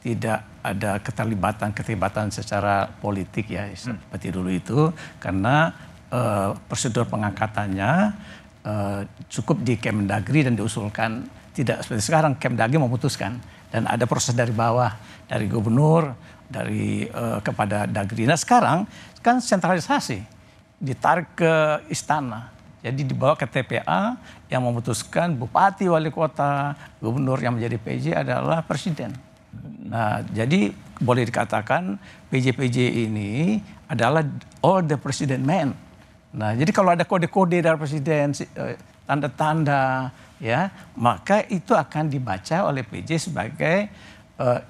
[0.00, 4.90] tidak ada keterlibatan-keterlibatan secara politik ya seperti dulu itu
[5.22, 5.72] karena
[6.10, 7.92] eh, prosedur pengangkatannya
[8.66, 14.54] eh, cukup di Kemendagri dan diusulkan tidak seperti sekarang Kemdagri memutuskan dan ada proses dari
[14.54, 14.94] bawah
[15.28, 16.14] dari gubernur
[16.48, 18.24] dari eh, kepada Dagri.
[18.24, 18.88] Nah sekarang
[19.20, 20.24] kan sentralisasi
[20.80, 21.52] ditarik ke
[21.92, 22.54] istana.
[22.78, 24.14] Jadi dibawa ke TPA
[24.46, 29.27] yang memutuskan bupati, wali kota, gubernur yang menjadi PJ adalah presiden.
[29.88, 31.96] Nah, jadi boleh dikatakan
[32.28, 33.58] PJ-PJ ini
[33.88, 34.20] adalah
[34.60, 35.72] all the president man.
[36.34, 38.76] Nah, jadi kalau ada kode-kode dari presiden, si- eh,
[39.08, 43.88] tanda-tanda, ya, maka itu akan dibaca oleh PJ sebagai
[44.38, 44.60] eh,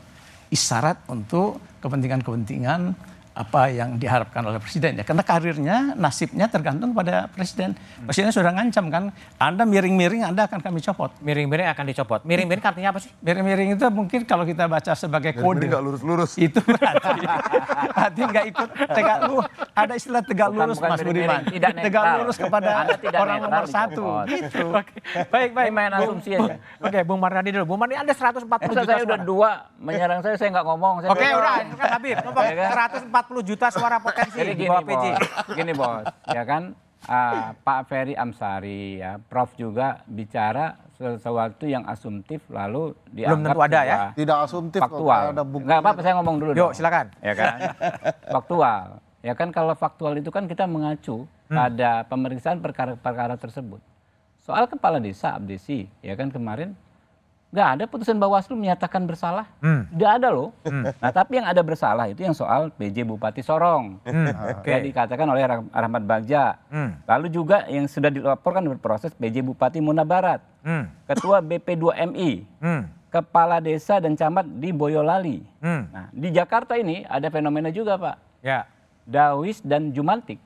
[0.49, 2.97] isyarat untuk kepentingan-kepentingan
[3.38, 8.90] apa yang diharapkan oleh presiden ya karena karirnya nasibnya tergantung pada presiden presiden sudah ngancam
[8.90, 9.03] kan
[9.38, 12.20] anda miring-miring anda akan kami copot Miring-miring akan dicopot.
[12.27, 13.14] Miring-miring artinya apa sih?
[13.22, 16.35] miring-miring itu mungkin kalau kita baca sebagai kode nggak lurus-lurus.
[16.35, 17.22] itu berarti
[17.94, 22.05] berarti nggak ikut tegak lurus ada istilah tegak Bukan- lurus bukan Mas Budiman tidak tegak
[22.18, 22.70] lurus kepada
[23.14, 24.94] orang nomor satu gitu Oke,
[25.31, 25.70] baik, baik.
[25.72, 26.55] Main asumsi aja.
[26.79, 27.74] Oke, Bung Mardhani dulu.
[27.74, 29.24] Bung Mardhani ada 140 Masa juta saya udah suara.
[29.24, 30.94] dua menyerang saya, saya nggak ngomong.
[31.01, 31.66] Saya Oke, udah, kan
[31.98, 32.16] Habib.
[32.20, 32.44] Ngomong
[33.29, 33.45] Ya kan?
[33.45, 35.05] 140 juta suara potensi Jadi di gini bawah PJ.
[35.05, 36.62] bos, gini bos, ya kan
[37.07, 43.81] ah, Pak Ferry Amsari ya, Prof juga bicara sesuatu yang asumtif lalu dianggap tentu ada
[43.87, 43.99] ya?
[44.19, 45.23] Tidak asumtif kok, faktual.
[45.31, 45.67] ada bukti.
[45.71, 46.51] Nggak apa-apa saya ngomong dulu.
[46.57, 46.73] Yuk, dong.
[46.75, 47.07] silakan.
[47.23, 47.57] Ya kan,
[48.35, 48.87] faktual.
[49.23, 53.81] Ya kan kalau faktual itu kan kita mengacu pada pemeriksaan perkara-perkara tersebut.
[54.43, 56.73] Soal kepala desa abdesi, ya kan kemarin
[57.49, 59.49] nggak ada putusan Bawaslu menyatakan bersalah,
[59.89, 60.53] nggak ada loh.
[60.95, 64.69] Nah tapi yang ada bersalah itu yang soal PJ Bupati Sorong, Oke.
[64.69, 66.61] yang dikatakan oleh Rah- Rahmat Bagja.
[66.69, 67.01] Hmm.
[67.03, 70.93] Lalu juga yang sudah dilaporkan berproses PJ Bupati Muna Barat, Hmm.
[71.05, 72.83] Ketua BP2MI, Hmm.
[73.09, 75.41] Kepala Desa dan Camat di Boyolali.
[75.59, 75.89] Hmm.
[75.89, 78.69] Nah di Jakarta ini ada fenomena juga Pak, Ya.
[79.03, 80.37] Dawis dan Jumantik.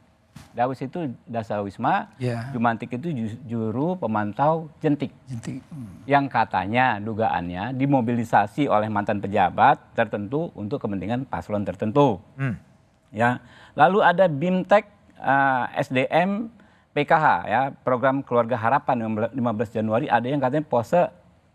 [0.53, 2.53] Dawis itu Dasa Wisma, Ya.
[2.53, 5.65] Jumantik itu ju- juru pemantau jentik Jadi,
[6.05, 12.21] yang katanya dugaannya dimobilisasi oleh mantan pejabat tertentu untuk kepentingan paslon tertentu.
[12.37, 12.61] Hmm.
[13.09, 13.41] Ya,
[13.73, 14.85] lalu ada BIMTEK
[15.17, 16.53] eh, SDM
[16.93, 19.01] PKH ya, program Keluarga Harapan
[19.33, 19.33] 15
[19.71, 21.09] Januari ada yang katanya pose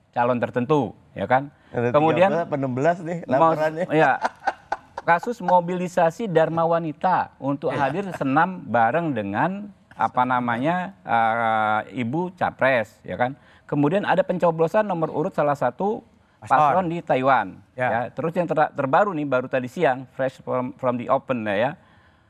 [0.09, 1.53] calon tertentu, ya kan?
[1.69, 3.85] Ada Kemudian 13 apa 16 nih laporannya.
[3.93, 4.17] ya,
[5.07, 13.15] kasus mobilisasi Dharma Wanita untuk hadir senam bareng dengan apa namanya eh, Ibu Capres, ya
[13.15, 13.39] kan?
[13.63, 16.03] Kemudian ada pencoblosan nomor urut salah satu
[16.43, 16.91] Paslon.
[16.91, 17.55] di Taiwan.
[17.73, 17.87] Ya.
[17.87, 18.01] Ya.
[18.11, 21.79] Terus yang ter- terbaru nih baru tadi siang, fresh from, from the open ya.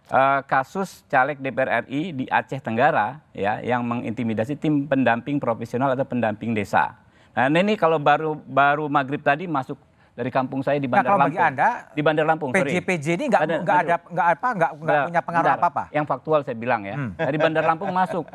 [0.08, 6.06] eh, kasus caleg DPR RI di Aceh Tenggara ya yang mengintimidasi tim pendamping profesional atau
[6.06, 6.96] pendamping desa.
[7.36, 9.78] Nah ini kalau baru baru maghrib tadi masuk
[10.18, 11.30] dari kampung saya di Nah, Bandar kalau Lampung.
[11.30, 12.50] bagi Anda, di Bandar Lampung.
[12.50, 12.72] sorry.
[12.74, 15.62] PJ-PJ ini nggak Ada- nggak ada nggak apa nggak nggak punya pengaruh bentar.
[15.62, 15.84] apa apa.
[15.94, 16.96] Yang faktual saya bilang ya.
[16.98, 17.12] Hmm.
[17.14, 18.26] Dari Bandar Lampung masuk.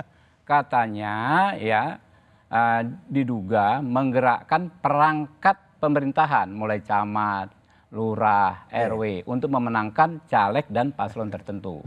[0.44, 1.14] Katanya
[1.56, 1.98] ya
[2.48, 7.50] eh, diduga menggerakkan perangkat pemerintahan mulai camat,
[7.88, 11.82] lurah, RW untuk memenangkan caleg dan paslon tertentu.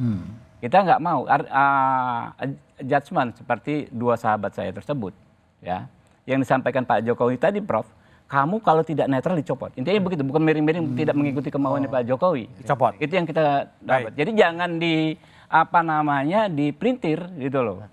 [0.57, 2.35] Kita nggak mau ah,
[2.77, 5.15] judgement seperti dua sahabat saya tersebut
[5.61, 5.87] ya.
[6.25, 7.85] Yang disampaikan Pak Jokowi tadi Prof,
[8.25, 9.69] kamu kalau tidak netral dicopot.
[9.77, 12.49] Intinya begitu, bukan miring-miring tidak mengikuti kemauannya Pak Jokowi.
[12.61, 12.97] Dicopot.
[12.97, 14.11] Itu yang kita dapat.
[14.17, 15.13] Jadi jangan di
[15.45, 17.85] apa namanya dipelintir gitu loh.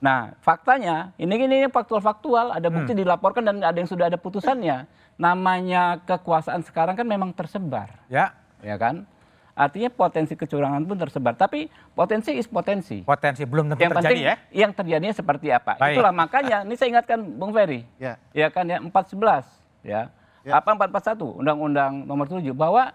[0.00, 4.88] Nah, faktanya ini ini faktual-faktual, ada bukti dilaporkan dan ada yang sudah ada putusannya.
[5.16, 9.08] Namanya kekuasaan sekarang kan memang tersebar, Ya, ya kan?
[9.56, 13.00] Artinya potensi kecurangan pun tersebar, tapi potensi is potensi.
[13.00, 14.36] potensi belum tentu Yang terjadi penting ya.
[14.52, 15.80] yang terjadinya seperti apa.
[15.80, 15.96] Baik.
[15.96, 17.88] Itulah makanya ini saya ingatkan Bung Ferry.
[17.96, 18.20] Ya.
[18.36, 20.10] Ya kan ya 411 ya.
[20.42, 20.58] Ya.
[20.58, 22.94] Apa 441 Undang-Undang Nomor 7 bahwa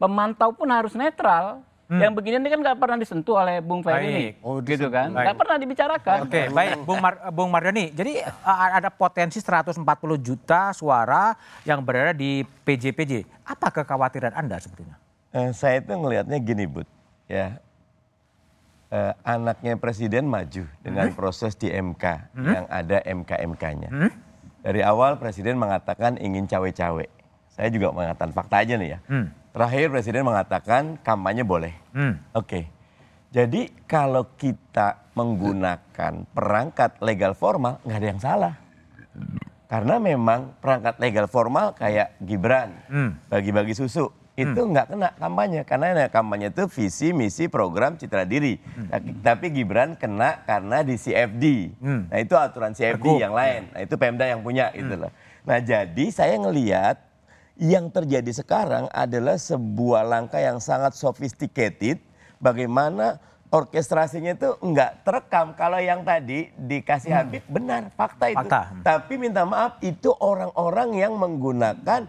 [0.00, 1.60] pemantau pun harus netral.
[1.92, 5.12] Yang begini ini kan nggak pernah disentuh oleh Bung Ferry ini, oh, gitu kan?
[5.12, 6.18] Nggak pernah dibicarakan.
[6.24, 7.92] Oke, baik, Bung, Mar Bung Mardani.
[7.92, 9.84] Jadi uh, ada potensi 140
[10.24, 11.36] juta suara
[11.68, 13.28] yang berada di PJPJ.
[13.44, 14.96] Apa kekhawatiran Anda sebetulnya?
[15.36, 16.88] Eh, saya itu ngelihatnya gini, Bud.
[17.28, 17.60] Ya,
[18.92, 23.88] Eh, anaknya presiden maju dengan proses di MK yang ada MK-MK-nya.
[24.62, 27.06] Dari awal presiden mengatakan ingin cawe-cawe.
[27.50, 28.98] Saya juga mengatakan fakta aja nih ya.
[29.52, 31.74] Terakhir presiden mengatakan kampanye boleh.
[31.92, 32.16] Hmm.
[32.32, 32.70] Oke.
[33.34, 38.54] Jadi kalau kita menggunakan perangkat legal formal nggak ada yang salah.
[39.68, 43.16] Karena memang perangkat legal formal kayak Gibran Hmm.
[43.28, 48.56] bagi-bagi susu itu nggak kena kampanye karena kampanye itu visi misi program citra diri.
[48.88, 51.44] Tapi- Tapi Gibran kena karena di CFD.
[51.76, 52.08] Hmm.
[52.08, 53.68] Nah itu aturan CFD yang lain.
[53.76, 55.12] Nah itu Pemda yang punya gitu loh.
[55.44, 56.96] Nah jadi saya ngelihat
[57.60, 62.00] yang terjadi sekarang adalah sebuah langkah yang sangat sophisticated.
[62.40, 63.20] Bagaimana
[63.52, 65.52] orkestrasinya itu nggak terekam.
[65.52, 68.40] Kalau yang tadi dikasih Habib benar fakta itu.
[68.40, 68.80] Fakta.
[68.80, 72.08] Tapi minta maaf itu orang-orang yang menggunakan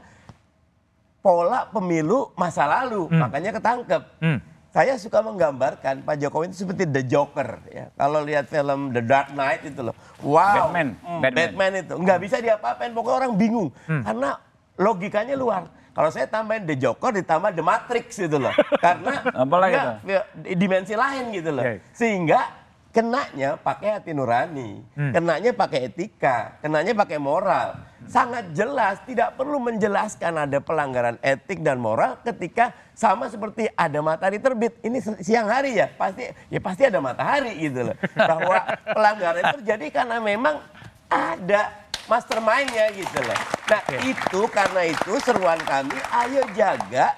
[1.24, 4.04] pola pemilu masa lalu, makanya ketangkep.
[4.20, 4.38] Hmm.
[4.74, 7.94] Saya suka menggambarkan Pak Jokowi itu seperti The Joker ya.
[7.94, 9.96] Kalau lihat film The Dark Knight itu loh.
[10.26, 10.74] Wow.
[10.74, 10.88] Batman.
[11.00, 11.46] Hmm, Batman.
[11.48, 14.30] Batman itu nggak bisa diapa-apain pokoknya orang bingung karena
[14.76, 15.70] logikanya luar.
[15.94, 18.50] Kalau saya tambahin The Joker ditambah The Matrix gitu loh.
[18.82, 20.22] Karena Apalagi nggak, ya,
[20.58, 21.62] dimensi lain gitu loh.
[21.62, 21.78] Oke.
[21.94, 22.42] Sehingga
[22.90, 27.78] kenanya pakai hati nurani, kenanya pakai etika, kenanya pakai moral.
[28.06, 34.38] Sangat jelas, tidak perlu menjelaskan ada pelanggaran etik dan moral ketika sama seperti ada matahari
[34.38, 34.78] terbit.
[34.80, 37.96] Ini si- siang hari ya, pasti ya pasti ada matahari gitu loh.
[38.14, 40.62] Bahwa pelanggaran itu terjadi karena memang
[41.08, 41.74] ada
[42.06, 43.38] mastermind-nya gitu loh.
[43.66, 47.16] Nah itu karena itu seruan kami, ayo jaga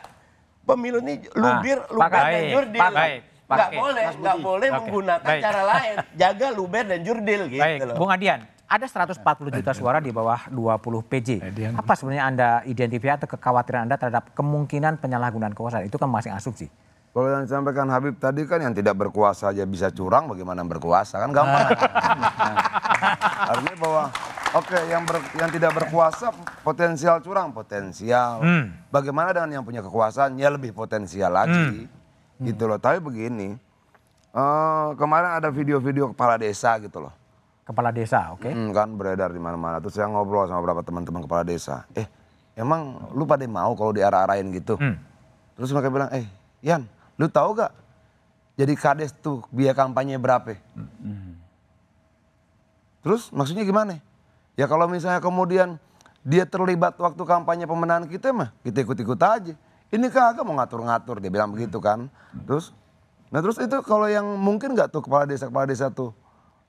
[0.64, 2.82] pemilu ini luber, Ah, luber dan jurdil.
[2.82, 3.14] Pakai.
[3.46, 4.78] Nggak boleh, nggak boleh Oke.
[4.82, 5.42] menggunakan Baik.
[5.44, 5.96] cara lain.
[6.18, 7.98] Jaga luber dan jurdil gitu Baik, loh.
[7.98, 8.42] Bung Adian.
[8.66, 9.22] Ada 140
[9.54, 11.30] juta suara di bawah 20 PJ.
[11.76, 15.86] Apa sebenarnya Anda identifikasi atau kekhawatiran Anda terhadap kemungkinan penyalahgunaan kekuasaan?
[15.86, 16.66] Itu kan masih asumsi.
[17.10, 21.16] Kalau yang disampaikan Habib tadi kan yang tidak berkuasa aja bisa curang, bagaimana yang berkuasa
[21.16, 21.72] kan gampang.
[23.56, 24.04] Artinya bahwa
[24.52, 28.44] oke yang ber- yang tidak berkuasa potensial curang potensial.
[28.90, 31.88] Bagaimana dengan yang punya kekuasaan ya lebih potensial lagi.
[32.36, 32.76] Gitu loh.
[32.76, 33.56] Tapi begini,
[34.34, 37.14] eh, kemarin ada video-video kepala desa gitu loh.
[37.66, 38.46] Kepala desa, oke?
[38.46, 39.82] Hmm, kan beredar di mana-mana.
[39.82, 41.90] Terus saya ngobrol sama beberapa teman-teman kepala desa.
[41.98, 42.06] Eh,
[42.54, 44.78] emang lu pada mau kalau diarah-arahin gitu?
[45.58, 46.30] Terus mereka bilang, eh,
[46.62, 46.86] Yan,
[47.18, 47.74] lu tahu gak?
[48.56, 50.56] Jadi kades tuh biaya kampanye berapa?
[53.06, 54.02] Terus maksudnya gimana?
[54.58, 55.82] Ya kalau misalnya kemudian
[56.26, 59.54] dia terlibat waktu kampanye pemenangan kita mah, kita ikut-ikut aja.
[59.94, 62.10] Ini kagak mau ngatur-ngatur, dia bilang begitu kan.
[62.50, 62.74] Terus,
[63.30, 66.16] nah terus itu kalau yang mungkin nggak tuh kepala desa kepala desa tuh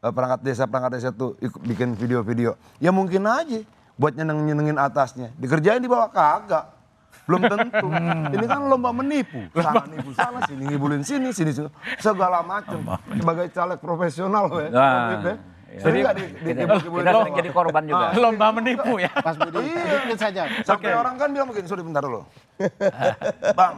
[0.00, 3.64] perangkat desa perangkat desa tuh ikut bikin video-video, ya mungkin aja
[3.96, 6.76] buat nyeneng nyenengin atasnya, dikerjain di bawah kagak.
[7.26, 7.88] Belum tentu.
[8.38, 9.50] Ini kan lomba menipu.
[9.59, 11.68] Sana nipu sana, sini ngibulin sini, sini, sini.
[11.98, 12.87] Segala macam.
[13.11, 14.68] Sebagai caleg profesional ya.
[14.70, 15.35] Nah, Habib, ya.
[15.74, 15.82] iya.
[15.82, 16.74] Nggak di, di, Kita,
[17.18, 18.06] sering jadi korban juga.
[18.14, 19.11] Lomba menipu ya.
[19.11, 20.42] Mas Budi, sedikit saja.
[20.62, 22.22] Sampai orang kan bilang begini, sorry bentar dulu.
[23.59, 23.74] bang,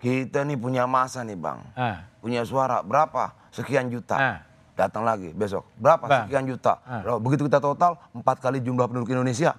[0.00, 1.60] kita nih punya masa nih bang.
[1.76, 2.08] Ah.
[2.24, 3.36] Punya suara berapa?
[3.52, 4.16] Sekian juta.
[4.16, 4.38] Ah.
[4.74, 5.62] Datang lagi besok.
[5.78, 6.04] Berapa?
[6.04, 6.26] Bang.
[6.26, 6.82] Sekian juta.
[6.82, 7.00] Ah.
[7.00, 9.54] Loh, begitu kita total, empat kali jumlah penduduk Indonesia.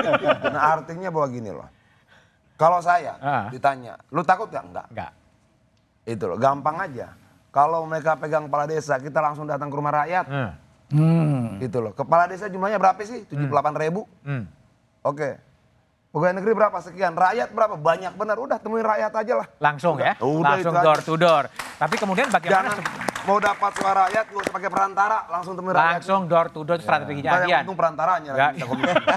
[0.54, 1.68] nah artinya bahwa gini loh.
[2.54, 3.46] Kalau saya Ah.
[3.48, 4.64] ditanya, lu takut gak?
[4.64, 4.86] Enggak.
[4.88, 5.12] Enggak.
[6.06, 7.12] Itu loh, gampang aja.
[7.50, 10.26] Kalau mereka pegang kepala desa, kita langsung datang ke rumah rakyat.
[10.90, 11.60] Hmm.
[11.60, 11.92] Gitu loh.
[11.92, 13.24] Kepala desa jumlahnya berapa sih?
[13.26, 13.46] 78
[13.78, 14.08] ribu.
[14.22, 14.48] Hmm.
[15.02, 15.36] Oke.
[16.08, 17.12] Pegawai negeri berapa sekian?
[17.12, 17.74] Rakyat berapa?
[17.74, 18.38] Banyak benar.
[18.38, 19.46] Udah temuin rakyat aja lah.
[19.58, 20.86] Langsung ya, Udah langsung itu aja.
[20.86, 21.44] door to door.
[21.74, 22.78] Tapi kemudian bagaimana Jangan
[23.24, 25.92] mau dapat suara rakyat, gak usah pakai perantara, langsung temuin rakyat.
[25.96, 27.62] langsung door to door strateginya yang Adian.
[27.64, 28.32] untung perantaranya.
[28.36, 28.48] Ya.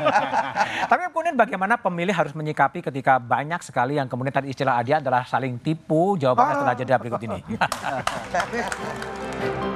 [0.91, 5.27] Tapi kemudian bagaimana pemilih harus menyikapi ketika banyak sekali yang kemudian tadi istilah Adian adalah
[5.27, 7.39] saling tipu jawabannya setelah jeda berikut ini.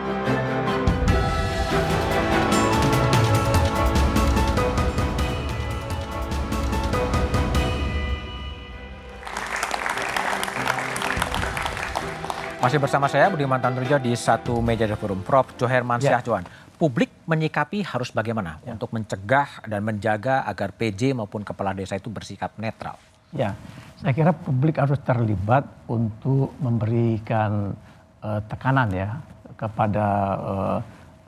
[12.62, 15.26] Masih bersama saya Budiman Tanrujo di satu meja The forum.
[15.26, 15.50] Prof.
[15.58, 16.14] Joherman Ya.
[16.14, 16.46] Syahjuan.
[16.78, 22.54] Publik menyikapi harus bagaimana untuk mencegah dan menjaga agar PJ maupun kepala desa itu bersikap
[22.62, 23.02] netral.
[23.34, 23.58] Ya,
[23.98, 27.74] saya kira publik harus terlibat untuk memberikan
[28.22, 29.10] eh, tekanan ya
[29.58, 30.08] kepada
[30.42, 30.80] eh,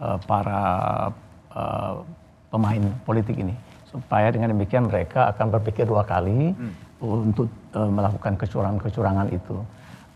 [0.05, 0.61] eh, para
[1.49, 1.93] eh,
[2.53, 3.57] pemain politik ini
[3.89, 6.53] supaya dengan demikian mereka akan berpikir dua kali
[7.01, 9.57] untuk eh, melakukan kecurangan-kecurangan itu,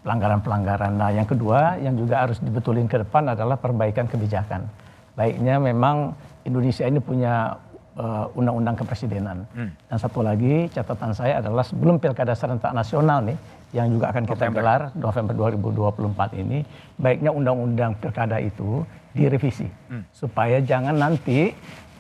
[0.08, 0.96] pelanggaran-pelanggaran.
[0.96, 4.64] Nah, yang kedua yang juga harus dibetulin ke depan adalah perbaikan kebijakan.
[5.20, 6.16] Baiknya memang
[6.48, 7.60] Indonesia ini punya
[8.00, 9.44] eh, undang-undang kepresidenan.
[9.92, 13.36] Dan satu lagi catatan saya adalah sebelum pilkada serentak nasional nih,
[13.76, 16.64] yang juga akan kita gelar November 2024 ini,
[16.96, 19.68] baiknya undang-undang pilkada itu direvisi
[20.16, 21.52] supaya jangan nanti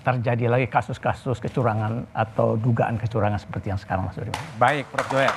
[0.05, 4.39] terjadi lagi kasus-kasus kecurangan atau dugaan kecurangan seperti yang sekarang Mas Budiman.
[4.55, 5.11] Baik, Prof.
[5.11, 5.35] Joel.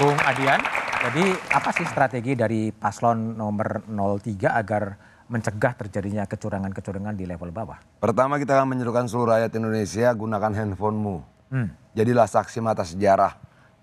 [0.00, 0.58] Bung Adian,
[1.00, 5.00] jadi apa sih strategi dari paslon nomor 03 agar
[5.32, 7.80] mencegah terjadinya kecurangan-kecurangan di level bawah?
[7.96, 11.16] Pertama kita akan menyerukan seluruh rakyat Indonesia gunakan handphonemu.
[11.48, 11.72] Hmm.
[11.96, 13.32] Jadilah saksi mata sejarah.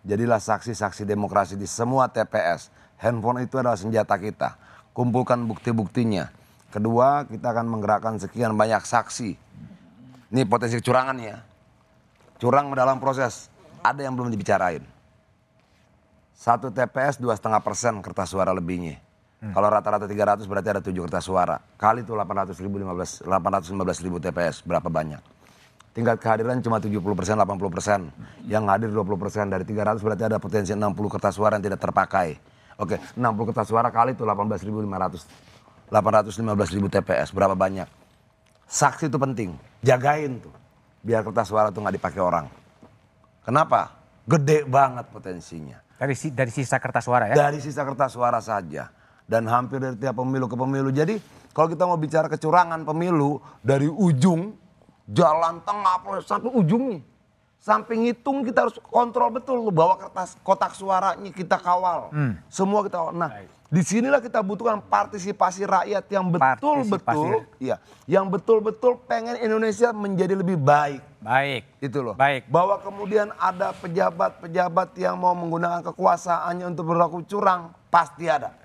[0.06, 2.70] Jadilah saksi-saksi demokrasi di semua TPS.
[3.02, 4.54] Handphone itu adalah senjata kita.
[4.94, 6.30] Kumpulkan bukti-buktinya.
[6.70, 9.34] Kedua, kita akan menggerakkan sekian banyak saksi.
[10.38, 11.42] Ini potensi kecurangan ya.
[12.38, 13.50] Curang dalam proses.
[13.82, 14.97] Ada yang belum dibicarain.
[16.38, 19.02] Satu TPS dua setengah persen kertas suara lebihnya.
[19.38, 21.62] Kalau rata-rata 300 berarti ada 7 kertas suara.
[21.78, 24.66] Kali itu 800 ribu, 15, 815 ribu TPS.
[24.66, 25.22] Berapa banyak?
[25.94, 28.00] Tingkat kehadiran cuma 70 persen, 80 persen.
[28.50, 29.46] Yang hadir 20 persen.
[29.50, 32.38] Dari 300 berarti ada potensi 60 kertas suara yang tidak terpakai.
[32.82, 35.26] Oke, 60 kertas suara kali itu 18.500.
[35.90, 37.30] 815 ribu TPS.
[37.34, 37.90] Berapa banyak?
[38.66, 39.54] Saksi itu penting.
[39.86, 40.54] Jagain tuh.
[41.06, 42.46] Biar kertas suara tuh nggak dipakai orang.
[43.46, 44.02] Kenapa?
[44.26, 45.87] Gede banget potensinya.
[45.98, 47.36] Dari si- dari sisa kertas suara ya?
[47.36, 48.94] Dari sisa kertas suara saja.
[49.28, 50.94] Dan hampir dari tiap pemilu ke pemilu.
[50.94, 51.20] Jadi
[51.52, 54.56] kalau kita mau bicara kecurangan pemilu dari ujung
[55.10, 57.02] jalan tengah sampai ujung nih.
[57.58, 62.14] Sampai ngitung kita harus kontrol betul tuh bahwa kertas kotak suaranya kita kawal.
[62.48, 63.14] Semua kita kawal.
[63.18, 63.32] Nah,
[63.68, 67.76] di sinilah kita butuhkan partisipasi rakyat yang betul-betul iya,
[68.08, 71.04] yang betul-betul pengen Indonesia menjadi lebih baik.
[71.20, 71.68] Baik.
[71.84, 72.16] Itu loh.
[72.16, 72.48] Baik.
[72.48, 78.56] Bahwa kemudian ada pejabat-pejabat yang mau menggunakan kekuasaannya untuk berlaku curang, pasti ada.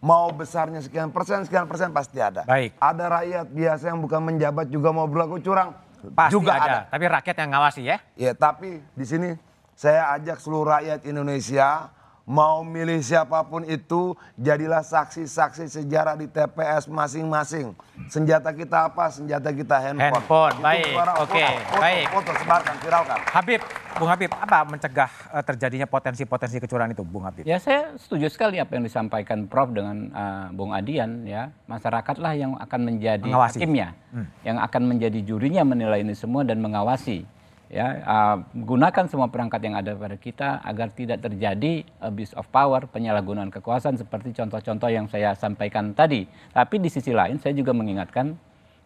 [0.00, 2.48] Mau besarnya sekian persen, sekian persen pasti ada.
[2.48, 2.72] Baik.
[2.80, 5.76] Ada rakyat biasa yang bukan menjabat juga mau berlaku curang,
[6.14, 6.64] Pasti juga ada.
[6.64, 6.78] ada.
[6.90, 7.96] Tapi rakyat yang ngawasi ya?
[8.14, 9.34] Ya, tapi di sini
[9.78, 11.90] saya ajak seluruh rakyat Indonesia
[12.28, 17.72] mau milih siapa pun itu jadilah saksi-saksi sejarah di TPS masing-masing.
[18.12, 19.08] Senjata kita apa?
[19.08, 20.12] Senjata kita handphone.
[20.12, 20.92] Handphone, Itu baik,
[21.24, 22.04] oke, foto, baik.
[22.12, 23.18] Foto, sebarkan, viralkan.
[23.32, 23.60] Habib,
[23.96, 27.48] Bung Habib, apa mencegah eh, terjadinya potensi-potensi kecurangan itu, Bung Habib?
[27.48, 31.48] Ya saya setuju sekali apa yang disampaikan Prof dengan uh, Bung Adian ya.
[31.64, 33.56] Masyarakatlah yang akan menjadi Mengawasi.
[33.56, 33.96] hakimnya,
[34.44, 37.24] yang akan menjadi jurinya menilai ini semua dan mengawasi.
[37.68, 42.88] Ya, uh, gunakan semua perangkat yang ada pada kita agar tidak terjadi abuse of power,
[42.88, 46.24] penyalahgunaan kekuasaan seperti contoh-contoh yang saya sampaikan tadi.
[46.56, 48.32] Tapi di sisi lain saya juga mengingatkan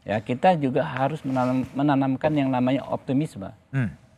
[0.02, 3.54] ya kita juga harus menanam- menanamkan yang namanya optimisme.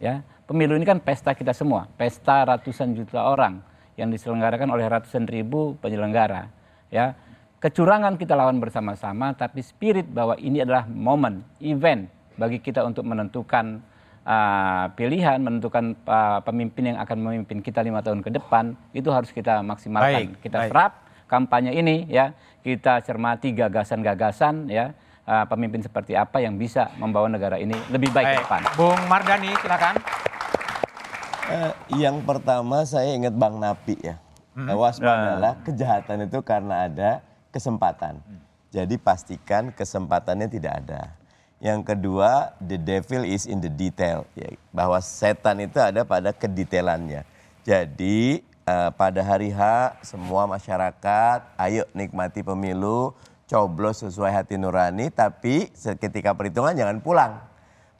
[0.00, 3.60] Ya, pemilu ini kan pesta kita semua, pesta ratusan juta orang
[4.00, 6.48] yang diselenggarakan oleh ratusan ribu penyelenggara.
[6.88, 7.12] Ya,
[7.60, 12.08] kecurangan kita lawan bersama-sama, tapi spirit bahwa ini adalah momen, event
[12.40, 13.92] bagi kita untuk menentukan
[14.24, 19.30] uh, pilihan, menentukan uh, pemimpin yang akan memimpin kita lima tahun ke depan, itu harus
[19.30, 20.34] kita maksimalkan.
[20.34, 20.68] Baik, kita baik.
[20.72, 20.92] serap
[21.28, 22.32] kampanye ini, ya,
[22.64, 24.92] kita cermati gagasan-gagasan, ya,
[25.28, 28.62] uh, pemimpin seperti apa yang bisa membawa negara ini lebih baik ke depan.
[28.76, 29.96] Bung Mardani, silakan.
[31.44, 34.16] Eh, yang pertama saya ingat Bang Napi ya.
[34.56, 34.70] Hmm.
[34.70, 37.20] Waspadalah kejahatan itu karena ada
[37.52, 38.22] kesempatan.
[38.72, 41.14] Jadi pastikan kesempatannya tidak ada.
[41.64, 44.28] Yang kedua, the devil is in the detail.
[44.36, 47.24] Ya, bahwa setan itu ada pada kedetailannya.
[47.64, 49.60] Jadi eh, pada hari H
[50.04, 53.16] semua masyarakat ayo nikmati pemilu,
[53.48, 57.53] coblos sesuai hati nurani, tapi seketika perhitungan jangan pulang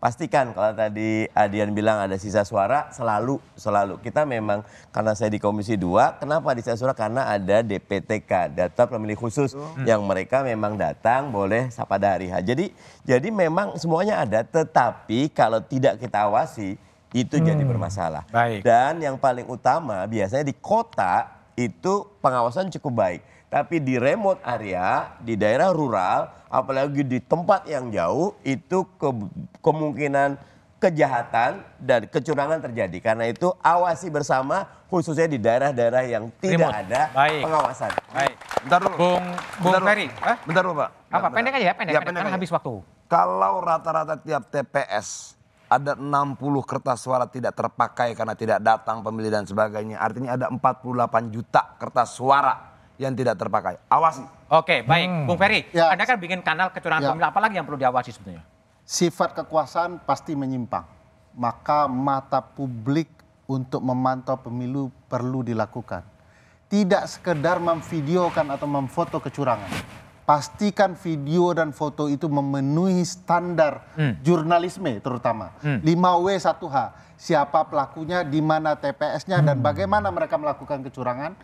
[0.04, 4.60] pastikan kalau tadi Adian bilang ada sisa suara selalu selalu kita memang
[4.92, 9.56] karena saya di Komisi 2 kenapa di sisa suara karena ada DPTK data pemilih khusus
[9.88, 12.44] yang mereka memang datang boleh pada hari H.
[12.44, 12.68] Jadi
[13.08, 16.76] jadi memang semuanya ada tetapi kalau tidak kita awasi
[17.16, 18.28] itu jadi bermasalah.
[18.28, 18.60] Baik.
[18.60, 23.20] Dan yang paling utama biasanya di kota itu pengawasan cukup baik.
[23.46, 29.30] Tapi di remote area, di daerah rural, apalagi di tempat yang jauh, itu ke-
[29.60, 30.34] kemungkinan
[30.76, 32.98] kejahatan dan kecurangan terjadi.
[33.00, 36.82] Karena itu awasi bersama khususnya di daerah-daerah yang tidak Remote.
[36.82, 37.40] ada Baik.
[37.42, 37.90] pengawasan.
[38.10, 38.34] Baik.
[38.60, 38.94] Bentar dulu.
[38.94, 39.88] Bung Bung Bentar dulu.
[39.88, 40.06] Ferry?
[40.44, 40.90] Bentar dulu Pak.
[40.90, 40.98] Apa?
[41.06, 41.30] Bentar.
[41.32, 41.92] Pendek aja ya, pendek.
[41.94, 42.04] Ya, pendek.
[42.04, 42.36] pendek Kan aja.
[42.36, 42.72] habis waktu.
[43.06, 45.33] Kalau rata-rata tiap TPS
[45.68, 49.98] ada 60 kertas suara tidak terpakai karena tidak datang pemilih dan sebagainya.
[49.98, 52.54] Artinya ada 48 juta kertas suara
[53.00, 53.80] yang tidak terpakai.
[53.90, 54.22] Awasi.
[54.52, 55.26] Oke, baik.
[55.26, 55.90] Bung Ferry, Ya.
[55.90, 57.10] Anda kan bikin kanal kecurangan Ya.
[57.10, 57.26] pemilu.
[57.26, 58.44] Apalagi yang perlu diawasi sebetulnya?
[58.84, 60.84] Sifat kekuasaan pasti menyimpang.
[61.34, 63.10] Maka mata publik
[63.50, 66.06] untuk memantau pemilu perlu dilakukan.
[66.70, 70.03] Tidak sekedar memvideokan atau memfoto kecurangan.
[70.24, 73.84] Pastikan video dan foto itu memenuhi standar
[74.24, 75.52] jurnalisme terutama.
[75.60, 76.76] 5W1H,
[77.20, 81.36] siapa pelakunya, di mana TPS-nya dan bagaimana mereka melakukan kecurangan.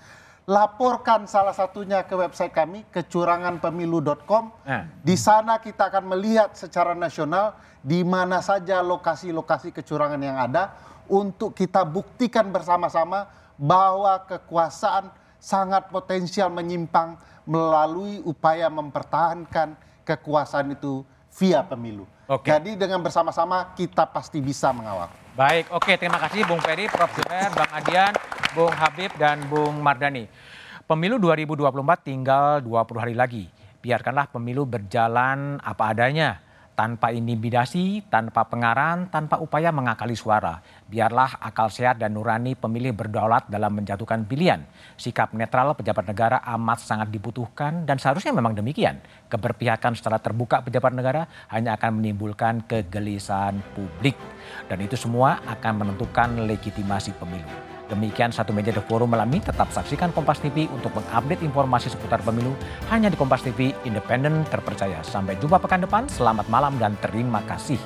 [0.48, 4.44] Laporkan salah satunya ke website kami kecuranganpemilu.com.
[4.64, 4.88] Nah.
[5.04, 7.54] Di sana kita akan melihat secara nasional
[7.84, 10.74] di mana saja lokasi-lokasi kecurangan yang ada
[11.06, 13.28] untuk kita buktikan bersama-sama
[13.60, 17.20] bahwa kekuasaan sangat potensial menyimpang
[17.50, 19.74] melalui upaya mempertahankan
[20.06, 21.02] kekuasaan itu
[21.34, 22.06] via pemilu.
[22.30, 22.46] Oke.
[22.46, 25.10] Jadi dengan bersama-sama kita pasti bisa mengawal.
[25.34, 27.10] Baik, oke terima kasih Bung Peri, Prof.
[27.10, 28.14] Zuber, Bang Adian,
[28.54, 30.30] Bung Habib, dan Bung Mardani.
[30.86, 33.50] Pemilu 2024 tinggal 20 hari lagi.
[33.82, 36.38] Biarkanlah pemilu berjalan apa adanya.
[36.80, 40.64] Tanpa intimidasi, tanpa pengaran, tanpa upaya mengakali suara.
[40.88, 44.64] Biarlah akal sehat dan nurani pemilih berdaulat dalam menjatuhkan pilihan.
[44.96, 48.96] Sikap netral pejabat negara amat sangat dibutuhkan dan seharusnya memang demikian.
[49.28, 54.16] Keberpihakan secara terbuka pejabat negara hanya akan menimbulkan kegelisahan publik.
[54.64, 57.69] Dan itu semua akan menentukan legitimasi pemilu.
[57.90, 59.42] Demikian satu meja The Forum malam ini.
[59.42, 62.54] Tetap saksikan Kompas TV untuk mengupdate informasi seputar pemilu
[62.88, 65.02] hanya di Kompas TV independen terpercaya.
[65.02, 66.06] Sampai jumpa pekan depan.
[66.06, 67.82] Selamat malam dan terima kasih.